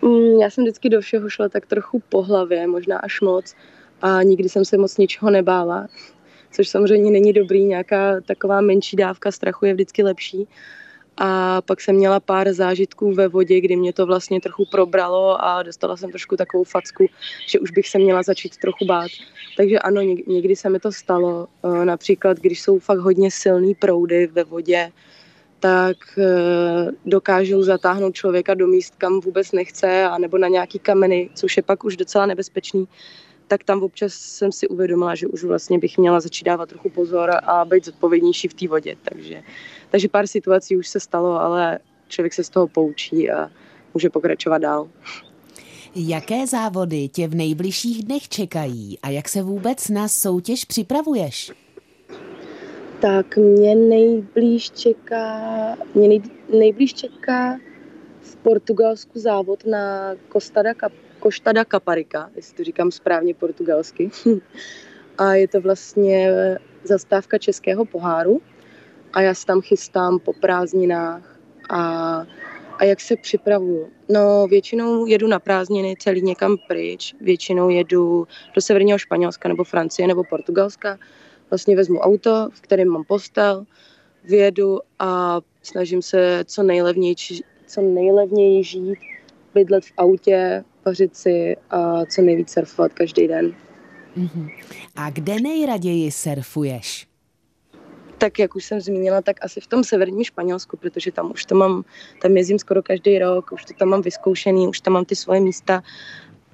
Mm, 0.02 0.40
já 0.42 0.50
jsem 0.50 0.64
vždycky 0.64 0.90
do 0.90 1.02
všeho 1.02 1.30
šla 1.30 1.50
tak 1.50 1.66
trochu 1.66 2.02
po 2.10 2.22
hlavě, 2.22 2.68
možná 2.68 2.98
až 2.98 3.22
moc. 3.22 3.56
A 4.02 4.24
nikdy 4.24 4.50
jsem 4.50 4.66
se 4.66 4.78
moc 4.78 4.98
ničeho 4.98 5.32
nebála 5.32 5.88
což 6.52 6.70
samozřejmě 6.70 7.12
není 7.12 7.34
dobrý, 7.34 7.66
nějaká 7.66 8.22
taková 8.22 8.62
menší 8.62 8.96
dávka 8.96 9.32
strachu 9.32 9.66
je 9.66 9.74
vždycky 9.74 10.04
lepší. 10.04 10.48
a 11.20 11.62
pak 11.62 11.82
jsem 11.82 11.96
měla 11.96 12.20
pár 12.20 12.54
zážitků 12.54 13.14
ve 13.14 13.28
vodě, 13.28 13.62
kdy 13.62 13.76
mě 13.76 13.94
to 13.94 14.06
vlastně 14.06 14.42
trochu 14.42 14.66
probralo 14.72 15.44
a 15.44 15.64
dostala 15.64 15.98
jsem 15.98 16.10
trošku 16.10 16.38
takovou 16.38 16.64
facku, 16.64 17.08
že 17.50 17.60
už 17.60 17.72
bych 17.72 17.90
se 17.90 17.98
měla 17.98 18.24
začít 18.24 18.58
trochu 18.58 18.86
bát. 18.86 19.12
Takže 19.58 19.80
ano, 19.80 20.02
někdy 20.28 20.56
se 20.56 20.70
mi 20.70 20.80
to 20.80 20.92
stalo. 20.92 21.48
Eh, 21.64 21.86
například, 21.86 22.38
když 22.38 22.62
jsou 22.62 22.80
fakt 22.80 23.00
hodně 23.00 23.32
silný 23.32 23.76
proudy 23.76 24.28
ve 24.28 24.44
vodě, 24.44 24.92
tak 25.60 25.98
eh, 26.18 26.92
dokážou 27.06 27.64
zatáhnout 27.64 28.16
člověka 28.16 28.54
do 28.54 28.68
míst, 28.68 28.96
kam 28.98 29.20
vůbec 29.20 29.52
nechce, 29.52 30.04
a 30.04 30.18
nebo 30.18 30.38
na 30.38 30.48
nějaký 30.48 30.80
kameny, 30.80 31.30
což 31.34 31.58
je 31.58 31.64
pak 31.64 31.84
už 31.84 31.98
docela 31.98 32.26
nebezpečný 32.26 32.88
tak 33.48 33.64
tam 33.64 33.84
občas 33.84 34.14
jsem 34.14 34.52
si 34.52 34.68
uvědomila, 34.68 35.16
že 35.16 35.28
už 35.28 35.44
vlastně 35.44 35.80
bych 35.80 35.98
měla 35.98 36.20
začít 36.20 36.44
dávat 36.44 36.70
trochu 36.70 36.90
pozor 36.90 37.32
a 37.44 37.66
být 37.66 37.86
zodpovědnější 37.86 38.48
v 38.48 38.54
té 38.54 38.68
vodě. 38.68 38.96
Takže, 39.10 39.44
takže 39.90 40.10
pár 40.10 40.28
situací 40.28 40.78
už 40.78 40.88
se 40.88 41.00
stalo, 41.00 41.42
ale 41.42 41.80
člověk 42.08 42.34
se 42.34 42.44
z 42.44 42.50
toho 42.50 42.68
poučí 42.68 43.32
a 43.32 43.50
může 43.94 44.10
pokračovat 44.10 44.58
dál. 44.58 44.90
Jaké 45.96 46.48
závody 46.48 47.08
tě 47.08 47.28
v 47.28 47.36
nejbližších 47.36 48.04
dnech 48.04 48.30
čekají 48.30 49.00
a 49.02 49.10
jak 49.10 49.30
se 49.30 49.42
vůbec 49.42 49.90
na 49.90 50.08
soutěž 50.08 50.66
připravuješ? 50.66 51.52
Tak 53.02 53.38
mě 53.38 53.76
nejblíž 53.76 54.72
čeká, 54.72 55.42
mě 55.96 56.08
nej, 56.08 56.22
nejblíž 56.50 56.94
čeká 56.94 57.60
v 58.22 58.36
Portugalsku 58.36 59.20
závod 59.20 59.66
na 59.66 60.16
Costa 60.32 60.62
da 60.62 60.74
Cap 60.74 60.94
Costa 61.24 61.52
da 61.52 61.66
Caparica, 61.66 62.30
jestli 62.36 62.58
to 62.58 62.64
říkám 62.64 62.92
správně 62.92 63.34
portugalsky. 63.34 64.10
a 65.18 65.34
je 65.34 65.48
to 65.48 65.62
vlastně 65.62 66.32
zastávka 66.84 67.38
českého 67.38 67.86
poháru 67.86 68.42
a 69.14 69.22
já 69.22 69.34
se 69.34 69.46
tam 69.46 69.62
chystám 69.62 70.20
po 70.20 70.34
prázdninách 70.34 71.40
a, 71.70 71.82
a 72.78 72.84
jak 72.84 73.02
se 73.02 73.16
připravuju. 73.16 73.90
No 74.10 74.48
většinou 74.48 75.06
jedu 75.06 75.28
na 75.28 75.40
prázdniny 75.40 75.96
celý 76.00 76.22
někam 76.22 76.58
pryč, 76.68 77.16
většinou 77.22 77.70
jedu 77.70 78.28
do 78.56 78.62
severního 78.62 78.98
Španělska 78.98 79.50
nebo 79.50 79.64
Francie 79.64 80.08
nebo 80.08 80.24
Portugalska. 80.24 80.98
Vlastně 81.50 81.76
vezmu 81.76 82.00
auto, 82.00 82.50
v 82.54 82.62
kterém 82.62 82.88
mám 82.88 83.04
postel, 83.04 83.66
vyjedu 84.24 84.80
a 85.00 85.42
snažím 85.64 86.02
se 86.02 86.44
co 86.46 86.64
nejlevněji, 86.64 87.16
co 87.66 87.82
nejlevněji 87.82 88.64
žít, 88.64 89.00
bydlet 89.54 89.86
v 89.86 89.92
autě, 89.98 90.64
vařit 90.86 91.16
si 91.16 91.58
a 91.70 92.06
co 92.06 92.22
nejvíc 92.22 92.52
surfovat 92.52 92.94
každý 92.94 93.28
den. 93.28 93.56
Mm-hmm. 94.18 94.52
A 94.96 95.10
kde 95.10 95.40
nejraději 95.40 96.12
surfuješ? 96.12 97.08
Tak 98.18 98.40
jak 98.40 98.56
už 98.56 98.66
jsem 98.66 98.82
zmínila, 98.82 99.22
tak 99.22 99.46
asi 99.46 99.62
v 99.62 99.68
tom 99.68 99.84
severním 99.84 100.24
Španělsku, 100.24 100.78
protože 100.78 101.12
tam 101.12 101.32
už 101.32 101.46
to 101.46 101.56
mám, 101.56 101.84
tam 102.22 102.38
jezdím 102.38 102.60
skoro 102.60 102.84
každý 102.84 103.20
rok, 103.20 103.52
už 103.52 103.66
to 103.66 103.74
tam 103.74 103.88
mám 103.88 104.02
vyzkoušený, 104.02 104.68
už 104.68 104.80
tam 104.80 104.94
mám 104.94 105.06
ty 105.06 105.16
svoje 105.16 105.40
místa, 105.40 105.84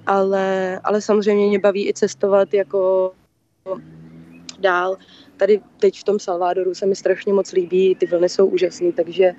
ale, 0.06 0.80
ale 0.84 1.02
samozřejmě 1.02 1.48
mě 1.48 1.60
baví 1.60 1.90
i 1.90 1.94
cestovat 1.94 2.54
jako 2.54 3.12
dál. 4.64 4.98
Tady 5.38 5.62
teď 5.80 6.00
v 6.00 6.04
tom 6.04 6.20
Salvadoru 6.20 6.74
se 6.74 6.86
mi 6.86 6.96
strašně 6.96 7.34
moc 7.34 7.52
líbí, 7.52 7.96
ty 7.96 8.06
vlny 8.06 8.30
jsou 8.30 8.46
úžasné, 8.46 8.92
takže, 8.92 9.34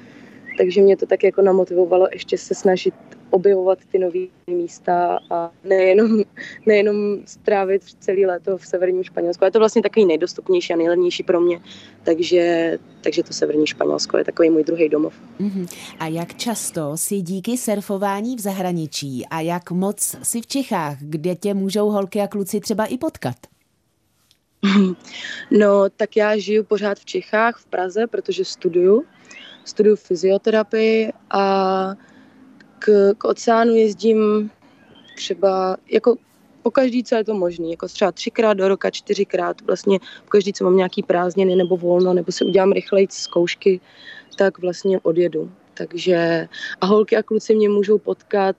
takže 0.58 0.82
mě 0.82 0.96
to 0.96 1.06
tak 1.06 1.24
jako 1.24 1.42
namotivovalo 1.42 2.08
ještě 2.12 2.38
se 2.38 2.54
snažit 2.54 2.94
objevovat 3.34 3.78
ty 3.92 3.98
nové 3.98 4.26
místa 4.46 5.18
a 5.30 5.50
nejenom, 5.64 6.22
nejenom 6.66 6.96
strávit 7.26 7.82
celý 8.00 8.26
léto 8.26 8.58
v 8.58 8.66
severním 8.66 9.04
Španělsku. 9.04 9.44
Je 9.44 9.50
to 9.50 9.58
vlastně 9.58 9.82
takový 9.82 10.06
nejdostupnější 10.06 10.72
a 10.72 10.76
nejlevnější 10.76 11.22
pro 11.22 11.40
mě, 11.40 11.60
takže, 12.02 12.78
takže 13.00 13.22
to 13.22 13.32
severní 13.32 13.66
Španělsko 13.66 14.18
je 14.18 14.24
takový 14.24 14.50
můj 14.50 14.64
druhý 14.64 14.88
domov. 14.88 15.14
Uh-huh. 15.40 15.68
A 15.98 16.06
jak 16.06 16.34
často 16.34 16.96
si 16.96 17.20
díky 17.20 17.58
surfování 17.58 18.36
v 18.36 18.40
zahraničí 18.40 19.26
a 19.30 19.40
jak 19.40 19.70
moc 19.70 20.16
si 20.22 20.40
v 20.40 20.46
Čechách, 20.46 20.96
kde 21.00 21.34
tě 21.34 21.54
můžou 21.54 21.90
holky 21.90 22.20
a 22.20 22.28
kluci 22.28 22.60
třeba 22.60 22.86
i 22.86 22.98
potkat? 22.98 23.53
No, 25.50 25.90
tak 25.96 26.16
já 26.16 26.36
žiju 26.36 26.64
pořád 26.64 26.98
v 26.98 27.04
Čechách, 27.04 27.58
v 27.58 27.66
Praze, 27.66 28.06
protože 28.06 28.44
studuju. 28.44 29.04
Studuju 29.64 29.96
fyzioterapii 29.96 31.12
a 31.30 31.94
k, 32.78 33.14
k 33.18 33.24
oceánu 33.24 33.74
jezdím 33.74 34.50
třeba 35.16 35.76
jako 35.90 36.16
po 36.62 36.70
každý, 36.70 37.04
co 37.04 37.14
je 37.14 37.24
to 37.24 37.34
možné, 37.34 37.68
jako 37.68 37.88
třeba 37.88 38.12
třikrát 38.12 38.54
do 38.54 38.68
roka, 38.68 38.90
čtyřikrát, 38.90 39.60
vlastně 39.60 39.98
po 39.98 40.28
každý, 40.28 40.52
co 40.52 40.64
mám 40.64 40.76
nějaký 40.76 41.02
prázdniny 41.02 41.56
nebo 41.56 41.76
volno, 41.76 42.14
nebo 42.14 42.32
si 42.32 42.44
udělám 42.44 42.72
rychleji 42.72 43.06
zkoušky, 43.10 43.80
tak 44.38 44.58
vlastně 44.58 45.00
odjedu. 45.00 45.50
Takže 45.74 46.48
a 46.80 46.86
holky 46.86 47.16
a 47.16 47.22
kluci 47.22 47.54
mě 47.54 47.68
můžou 47.68 47.98
potkat 47.98 48.56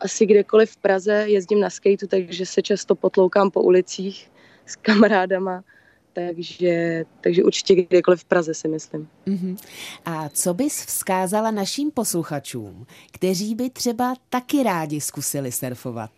asi 0.00 0.26
kdekoliv 0.26 0.70
v 0.70 0.76
Praze, 0.76 1.24
jezdím 1.26 1.60
na 1.60 1.70
skateu, 1.70 2.06
takže 2.08 2.46
se 2.46 2.62
často 2.62 2.94
potloukám 2.94 3.50
po 3.50 3.62
ulicích 3.62 4.30
s 4.66 4.76
kamarádama, 4.76 5.64
takže, 6.12 7.04
takže 7.20 7.44
určitě 7.44 7.74
kdekoliv 7.74 8.20
v 8.20 8.24
Praze 8.24 8.54
si 8.54 8.68
myslím. 8.68 9.08
Uh-huh. 9.26 9.56
A 10.04 10.28
co 10.28 10.54
bys 10.54 10.84
vzkázala 10.84 11.50
našim 11.50 11.90
posluchačům, 11.90 12.86
kteří 13.12 13.54
by 13.54 13.70
třeba 13.70 14.14
taky 14.28 14.62
rádi 14.62 15.00
zkusili 15.00 15.52
surfovat? 15.52 16.10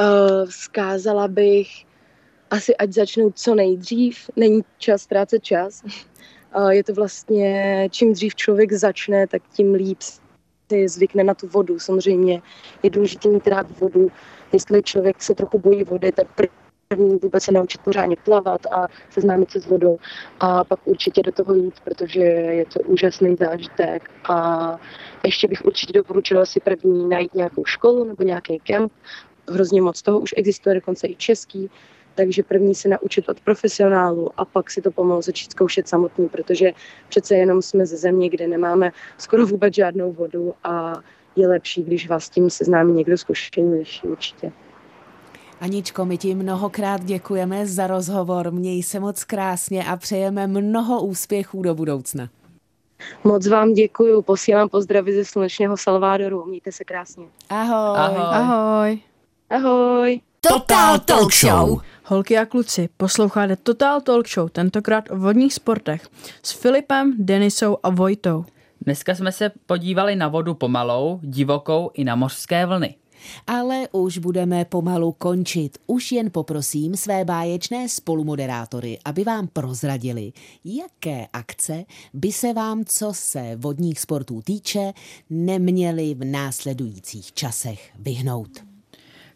Uh, 0.00 0.48
vzkázala 0.48 1.28
bych 1.28 1.68
asi, 2.50 2.76
ať 2.76 2.92
začnou 2.92 3.30
co 3.30 3.54
nejdřív. 3.54 4.30
Není 4.36 4.64
čas 4.78 5.02
ztrácet 5.02 5.42
čas. 5.42 5.82
Uh, 6.56 6.68
je 6.68 6.84
to 6.84 6.94
vlastně, 6.94 7.88
čím 7.90 8.12
dřív 8.12 8.34
člověk 8.34 8.72
začne, 8.72 9.26
tak 9.26 9.42
tím 9.52 9.74
líp 9.74 9.98
si 10.72 10.88
zvykne 10.88 11.24
na 11.24 11.34
tu 11.34 11.48
vodu. 11.48 11.78
Samozřejmě 11.78 12.42
je 12.82 12.90
důležité 12.90 13.28
mít 13.28 13.46
rád 13.46 13.78
vodu. 13.80 14.08
Jestli 14.52 14.82
člověk 14.82 15.22
se 15.22 15.34
trochu 15.34 15.58
bojí 15.58 15.84
vody, 15.84 16.12
tak 16.12 16.26
první 16.88 17.18
vůbec 17.22 17.44
se 17.44 17.52
naučit 17.52 17.80
pořádně 17.80 18.16
plavat 18.24 18.66
a 18.66 18.88
seznámit 19.10 19.50
se 19.50 19.60
s 19.60 19.66
vodou 19.66 19.98
a 20.40 20.64
pak 20.64 20.80
určitě 20.84 21.22
do 21.22 21.32
toho 21.32 21.54
jít, 21.54 21.74
protože 21.84 22.20
je 22.20 22.64
to 22.64 22.80
úžasný 22.80 23.36
zážitek. 23.36 24.10
A 24.28 24.78
ještě 25.24 25.48
bych 25.48 25.64
určitě 25.64 25.92
doporučila 25.92 26.46
si 26.46 26.60
první 26.60 27.08
najít 27.08 27.34
nějakou 27.34 27.64
školu 27.64 28.04
nebo 28.04 28.22
nějaký 28.22 28.58
kemp, 28.58 28.92
hrozně 29.48 29.82
moc 29.82 30.02
toho 30.02 30.20
už 30.20 30.34
existuje, 30.36 30.74
dokonce 30.74 31.06
i 31.06 31.16
český, 31.16 31.70
takže 32.14 32.42
první 32.42 32.74
se 32.74 32.88
naučit 32.88 33.28
od 33.28 33.40
profesionálu 33.40 34.30
a 34.36 34.44
pak 34.44 34.70
si 34.70 34.82
to 34.82 34.90
pomalu 34.90 35.22
začít 35.22 35.50
zkoušet 35.50 35.88
samotný, 35.88 36.28
protože 36.28 36.72
přece 37.08 37.36
jenom 37.36 37.62
jsme 37.62 37.86
ze 37.86 37.96
země, 37.96 38.28
kde 38.28 38.48
nemáme 38.48 38.92
skoro 39.18 39.46
vůbec 39.46 39.74
žádnou 39.74 40.12
vodu 40.12 40.54
a 40.64 41.00
je 41.36 41.48
lepší, 41.48 41.82
když 41.82 42.08
vás 42.08 42.30
tím 42.30 42.50
seznámí 42.50 42.92
někdo 42.92 43.18
zkušenější 43.18 44.08
určitě. 44.08 44.52
Aničko, 45.60 46.04
my 46.04 46.18
ti 46.18 46.34
mnohokrát 46.34 47.04
děkujeme 47.04 47.66
za 47.66 47.86
rozhovor, 47.86 48.50
měj 48.50 48.82
se 48.82 49.00
moc 49.00 49.24
krásně 49.24 49.84
a 49.84 49.96
přejeme 49.96 50.46
mnoho 50.46 51.02
úspěchů 51.02 51.62
do 51.62 51.74
budoucna. 51.74 52.28
Moc 53.24 53.46
vám 53.46 53.72
děkuji, 53.72 54.22
posílám 54.22 54.68
pozdravy 54.68 55.14
ze 55.14 55.24
slunečného 55.24 55.76
Salvadoru, 55.76 56.44
mějte 56.44 56.72
se 56.72 56.84
krásně. 56.84 57.26
Ahoj. 57.50 57.98
Ahoj. 57.98 58.18
Ahoj. 58.20 58.98
Ahoj. 59.50 60.20
Total 60.40 60.98
Talk 60.98 61.32
Show. 61.32 61.80
Holky 62.04 62.38
a 62.38 62.46
kluci, 62.46 62.88
posloucháte 62.96 63.56
Total 63.56 64.00
Talk 64.00 64.28
Show, 64.28 64.48
tentokrát 64.48 65.04
o 65.10 65.16
vodních 65.16 65.54
sportech 65.54 66.08
s 66.42 66.52
Filipem, 66.52 67.14
Denisou 67.18 67.76
a 67.82 67.90
Vojtou. 67.90 68.44
Dneska 68.80 69.14
jsme 69.14 69.32
se 69.32 69.50
podívali 69.66 70.16
na 70.16 70.28
vodu 70.28 70.54
pomalou, 70.54 71.20
divokou 71.22 71.90
i 71.94 72.04
na 72.04 72.14
mořské 72.14 72.66
vlny. 72.66 72.94
Ale 73.46 73.88
už 73.92 74.18
budeme 74.18 74.64
pomalu 74.64 75.12
končit. 75.12 75.78
Už 75.86 76.12
jen 76.12 76.30
poprosím 76.30 76.96
své 76.96 77.24
báječné 77.24 77.88
spolumoderátory, 77.88 78.98
aby 79.04 79.24
vám 79.24 79.46
prozradili, 79.46 80.32
jaké 80.64 81.26
akce 81.32 81.84
by 82.14 82.32
se 82.32 82.52
vám, 82.52 82.84
co 82.84 83.12
se 83.14 83.56
vodních 83.56 84.00
sportů 84.00 84.42
týče, 84.42 84.92
neměly 85.30 86.14
v 86.14 86.24
následujících 86.24 87.32
časech 87.32 87.90
vyhnout. 87.98 88.50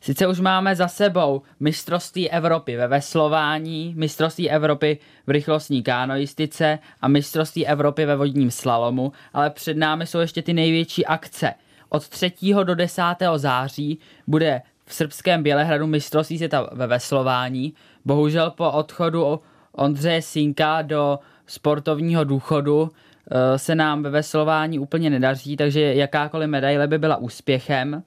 Sice 0.00 0.26
už 0.26 0.40
máme 0.40 0.76
za 0.76 0.88
sebou 0.88 1.42
mistrovství 1.60 2.30
Evropy 2.30 2.76
ve 2.76 2.88
veslování, 2.88 3.94
mistrovství 3.96 4.50
Evropy 4.50 4.98
v 5.26 5.30
rychlostní 5.30 5.82
kánoistice 5.82 6.78
a 7.00 7.08
mistrovství 7.08 7.66
Evropy 7.66 8.06
ve 8.06 8.16
vodním 8.16 8.50
slalomu, 8.50 9.12
ale 9.32 9.50
před 9.50 9.76
námi 9.76 10.06
jsou 10.06 10.18
ještě 10.18 10.42
ty 10.42 10.52
největší 10.52 11.06
akce– 11.06 11.54
od 11.88 12.08
3. 12.08 12.32
do 12.64 12.74
10. 12.74 13.02
září 13.36 13.98
bude 14.26 14.62
v 14.86 14.94
srbském 14.94 15.42
Bělehradu 15.42 15.86
mistrovství 15.86 16.36
světa 16.36 16.70
ve 16.72 16.86
veslování. 16.86 17.74
Bohužel 18.04 18.50
po 18.50 18.70
odchodu 18.70 19.40
Ondřeje 19.72 20.22
Sinka 20.22 20.82
do 20.82 21.18
sportovního 21.46 22.24
důchodu 22.24 22.90
eh, 23.30 23.58
se 23.58 23.74
nám 23.74 24.02
ve 24.02 24.10
veslování 24.10 24.78
úplně 24.78 25.10
nedaří, 25.10 25.56
takže 25.56 25.94
jakákoliv 25.94 26.48
medaile 26.48 26.86
by 26.86 26.98
byla 26.98 27.16
úspěchem. 27.16 28.02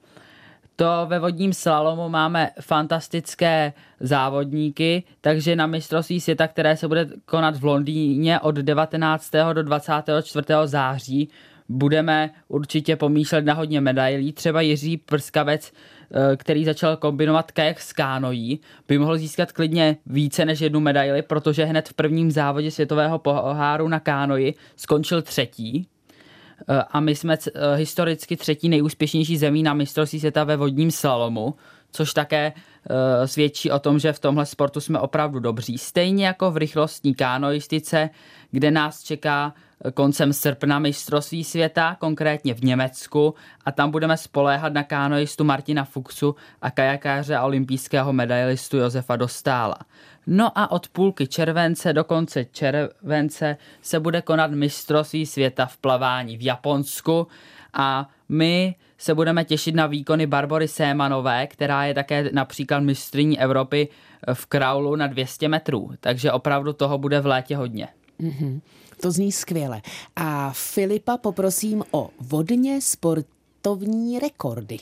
to 0.76 1.06
ve 1.06 1.18
vodním 1.18 1.52
slalomu 1.52 2.08
máme 2.08 2.50
fantastické 2.60 3.72
závodníky, 4.00 5.02
takže 5.20 5.56
na 5.56 5.66
mistrovství 5.66 6.20
světa, 6.20 6.48
které 6.48 6.76
se 6.76 6.88
bude 6.88 7.06
konat 7.24 7.56
v 7.56 7.64
Londýně 7.64 8.40
od 8.40 8.54
19. 8.54 9.30
do 9.52 9.62
24. 9.62 10.46
září, 10.64 11.28
budeme 11.72 12.30
určitě 12.48 12.96
pomýšlet 12.96 13.44
na 13.44 13.54
hodně 13.54 13.80
medailí. 13.80 14.32
Třeba 14.32 14.60
Jiří 14.60 14.96
Prskavec, 14.96 15.72
eh, 15.72 16.36
který 16.36 16.64
začal 16.64 16.96
kombinovat 16.96 17.52
kajak 17.52 17.80
s 17.80 17.92
kánojí, 17.92 18.60
by 18.88 18.98
mohl 18.98 19.16
získat 19.16 19.52
klidně 19.52 19.96
více 20.06 20.44
než 20.44 20.60
jednu 20.60 20.80
medaili, 20.80 21.22
protože 21.22 21.64
hned 21.64 21.88
v 21.88 21.94
prvním 21.94 22.30
závodě 22.30 22.70
světového 22.70 23.18
poháru 23.18 23.88
na 23.88 24.00
kánoji 24.00 24.54
skončil 24.76 25.22
třetí. 25.22 25.86
Eh, 26.68 26.82
a 26.90 27.00
my 27.00 27.14
jsme 27.14 27.36
eh, 27.46 27.76
historicky 27.76 28.36
třetí 28.36 28.68
nejúspěšnější 28.68 29.36
zemí 29.36 29.62
na 29.62 29.74
mistrovství 29.74 30.18
světa 30.18 30.44
ve 30.44 30.56
vodním 30.56 30.90
slalomu, 30.90 31.54
což 31.92 32.12
také 32.12 32.52
svědčí 33.24 33.70
o 33.70 33.78
tom, 33.78 33.98
že 33.98 34.12
v 34.12 34.18
tomhle 34.18 34.46
sportu 34.46 34.80
jsme 34.80 35.00
opravdu 35.00 35.40
dobří. 35.40 35.78
Stejně 35.78 36.26
jako 36.26 36.50
v 36.50 36.56
rychlostní 36.56 37.14
kánoistice, 37.14 38.10
kde 38.50 38.70
nás 38.70 39.02
čeká 39.02 39.54
koncem 39.94 40.32
srpna 40.32 40.78
mistrovství 40.78 41.44
světa, 41.44 41.96
konkrétně 42.00 42.54
v 42.54 42.60
Německu 42.60 43.34
a 43.64 43.72
tam 43.72 43.90
budeme 43.90 44.16
spoléhat 44.16 44.72
na 44.72 44.82
kánoistu 44.82 45.44
Martina 45.44 45.84
Fuchsu 45.84 46.34
a 46.62 46.70
kajakáře 46.70 47.36
a 47.36 47.44
olympijského 47.44 48.12
medailistu 48.12 48.76
Josefa 48.76 49.16
Dostála. 49.16 49.76
No 50.26 50.58
a 50.58 50.70
od 50.70 50.88
půlky 50.88 51.26
července 51.26 51.92
do 51.92 52.04
konce 52.04 52.44
července 52.44 53.56
se 53.82 54.00
bude 54.00 54.22
konat 54.22 54.50
mistrovství 54.50 55.26
světa 55.26 55.66
v 55.66 55.76
plavání 55.76 56.36
v 56.36 56.42
Japonsku 56.42 57.26
a 57.72 58.08
my 58.32 58.74
se 58.98 59.14
budeme 59.14 59.44
těšit 59.44 59.74
na 59.74 59.86
výkony 59.86 60.26
Barbory 60.26 60.68
Sémanové, 60.68 61.46
která 61.46 61.84
je 61.84 61.94
také 61.94 62.30
například 62.32 62.80
mistrní 62.80 63.40
Evropy 63.40 63.88
v 64.34 64.46
kraulu 64.46 64.96
na 64.96 65.06
200 65.06 65.48
metrů. 65.48 65.90
Takže 66.00 66.32
opravdu 66.32 66.72
toho 66.72 66.98
bude 66.98 67.20
v 67.20 67.26
létě 67.26 67.56
hodně. 67.56 67.88
Mm-hmm. 68.20 68.60
To 69.00 69.10
zní 69.10 69.32
skvěle. 69.32 69.82
A 70.16 70.50
Filipa 70.54 71.16
poprosím 71.16 71.84
o 71.90 72.10
vodně 72.20 72.80
sportovní 72.80 74.18
rekordy. 74.18 74.76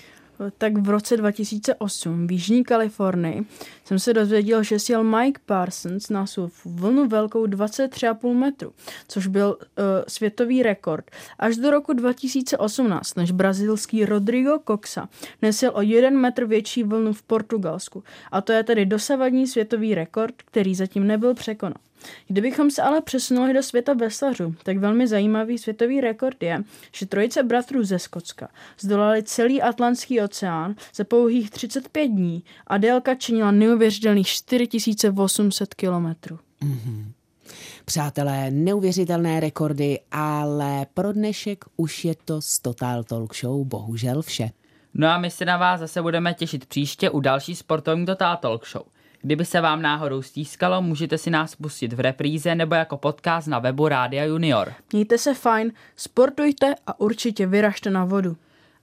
Tak 0.59 0.79
v 0.79 0.89
roce 0.89 1.17
2008 1.17 2.27
v 2.27 2.33
Jižní 2.33 2.65
Kalifornii 2.65 3.43
jsem 3.85 3.99
se 3.99 4.15
dozvěděl, 4.15 4.63
že 4.63 4.79
sjel 4.79 5.05
Mike 5.05 5.41
Parsons 5.47 6.11
na 6.11 6.27
surfu 6.27 6.71
vlnu 6.71 7.09
velkou 7.09 7.47
23,5 7.47 8.35
metru, 8.35 8.73
což 9.09 9.27
byl 9.27 9.59
uh, 9.59 9.85
světový 10.09 10.63
rekord. 10.63 11.11
Až 11.39 11.57
do 11.57 11.71
roku 11.71 11.93
2018, 11.93 13.17
než 13.17 13.31
brazilský 13.31 14.05
Rodrigo 14.05 14.59
Coxa 14.67 15.09
nesel 15.43 15.73
o 15.75 15.83
1 15.83 16.11
metr 16.11 16.45
větší 16.45 16.83
vlnu 16.83 17.13
v 17.13 17.23
Portugalsku. 17.23 18.05
A 18.33 18.41
to 18.41 18.53
je 18.53 18.63
tedy 18.63 18.87
dosavadní 18.87 19.47
světový 19.47 19.95
rekord, 19.95 20.35
který 20.37 20.75
zatím 20.75 21.07
nebyl 21.07 21.35
překonán. 21.35 21.90
Kdybychom 22.29 22.71
se 22.71 22.83
ale 22.83 23.01
přesunuli 23.01 23.55
do 23.55 23.63
světa 23.63 23.93
veslařů, 23.93 24.55
tak 24.63 24.79
velmi 24.79 25.07
zajímavý 25.07 25.59
světový 25.59 26.01
rekord 26.01 26.43
je, 26.43 26.63
že 26.93 27.07
trojice 27.07 27.43
bratrů 27.43 27.85
ze 27.85 27.99
Skotska 27.99 28.49
zdolali 28.81 29.23
celý 29.23 29.63
Atlantský 29.63 30.21
oceán 30.21 30.75
za 30.95 31.05
pouhých 31.05 31.51
35 31.51 32.09
dní 32.09 32.45
a 32.67 32.79
délka 32.79 33.15
činila 33.15 33.51
neuvěřitelných 33.51 34.27
4800 34.27 35.75
kilometrů. 35.75 36.39
Mm-hmm. 36.63 37.13
Přátelé, 37.85 38.51
neuvěřitelné 38.51 39.41
rekordy, 39.41 40.01
ale 40.13 40.87
pro 40.95 41.13
dnešek 41.13 41.65
už 41.77 42.05
je 42.05 42.15
to 42.25 42.43
z 42.43 42.59
Total 42.59 43.05
Talk 43.05 43.37
Show 43.37 43.67
bohužel 43.67 44.23
vše. 44.23 44.51
No 44.95 45.09
a 45.09 45.19
my 45.19 45.31
se 45.31 45.45
na 45.45 45.57
vás 45.57 45.81
zase 45.81 46.03
budeme 46.03 46.35
těšit 46.35 46.67
příště 46.67 47.11
u 47.11 47.21
další 47.21 47.57
sportovní 47.57 48.07
Total 48.07 48.37
Talk 48.37 48.69
Show. 48.69 48.83
Kdyby 49.23 49.45
se 49.45 49.61
vám 49.61 49.83
náhodou 49.83 50.23
stýskalo, 50.23 50.83
můžete 50.83 51.19
si 51.19 51.31
nás 51.31 51.55
pustit 51.55 51.93
v 51.93 52.01
repríze 52.01 52.55
nebo 52.55 52.75
jako 52.75 52.97
podcast 52.97 53.49
na 53.49 53.59
webu 53.59 53.89
Rádia 53.89 54.25
Junior. 54.25 54.73
Mějte 54.93 55.19
se 55.19 55.35
fajn, 55.35 55.73
sportujte 55.97 56.75
a 56.87 57.01
určitě 57.01 57.47
vyražte 57.47 57.91
na 57.91 58.05
vodu. 58.05 58.37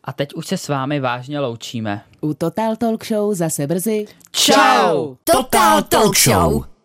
A 0.03 0.13
teď 0.13 0.33
už 0.33 0.47
se 0.47 0.57
s 0.57 0.67
vámi 0.67 0.99
vážně 0.99 1.39
loučíme. 1.39 2.01
U 2.21 2.33
Total 2.33 2.75
Talk 2.75 3.05
Show 3.05 3.33
zase 3.33 3.67
brzy. 3.67 4.05
Ciao! 4.31 5.17
Total 5.23 5.83
Talk 5.83 6.17
Show! 6.17 6.76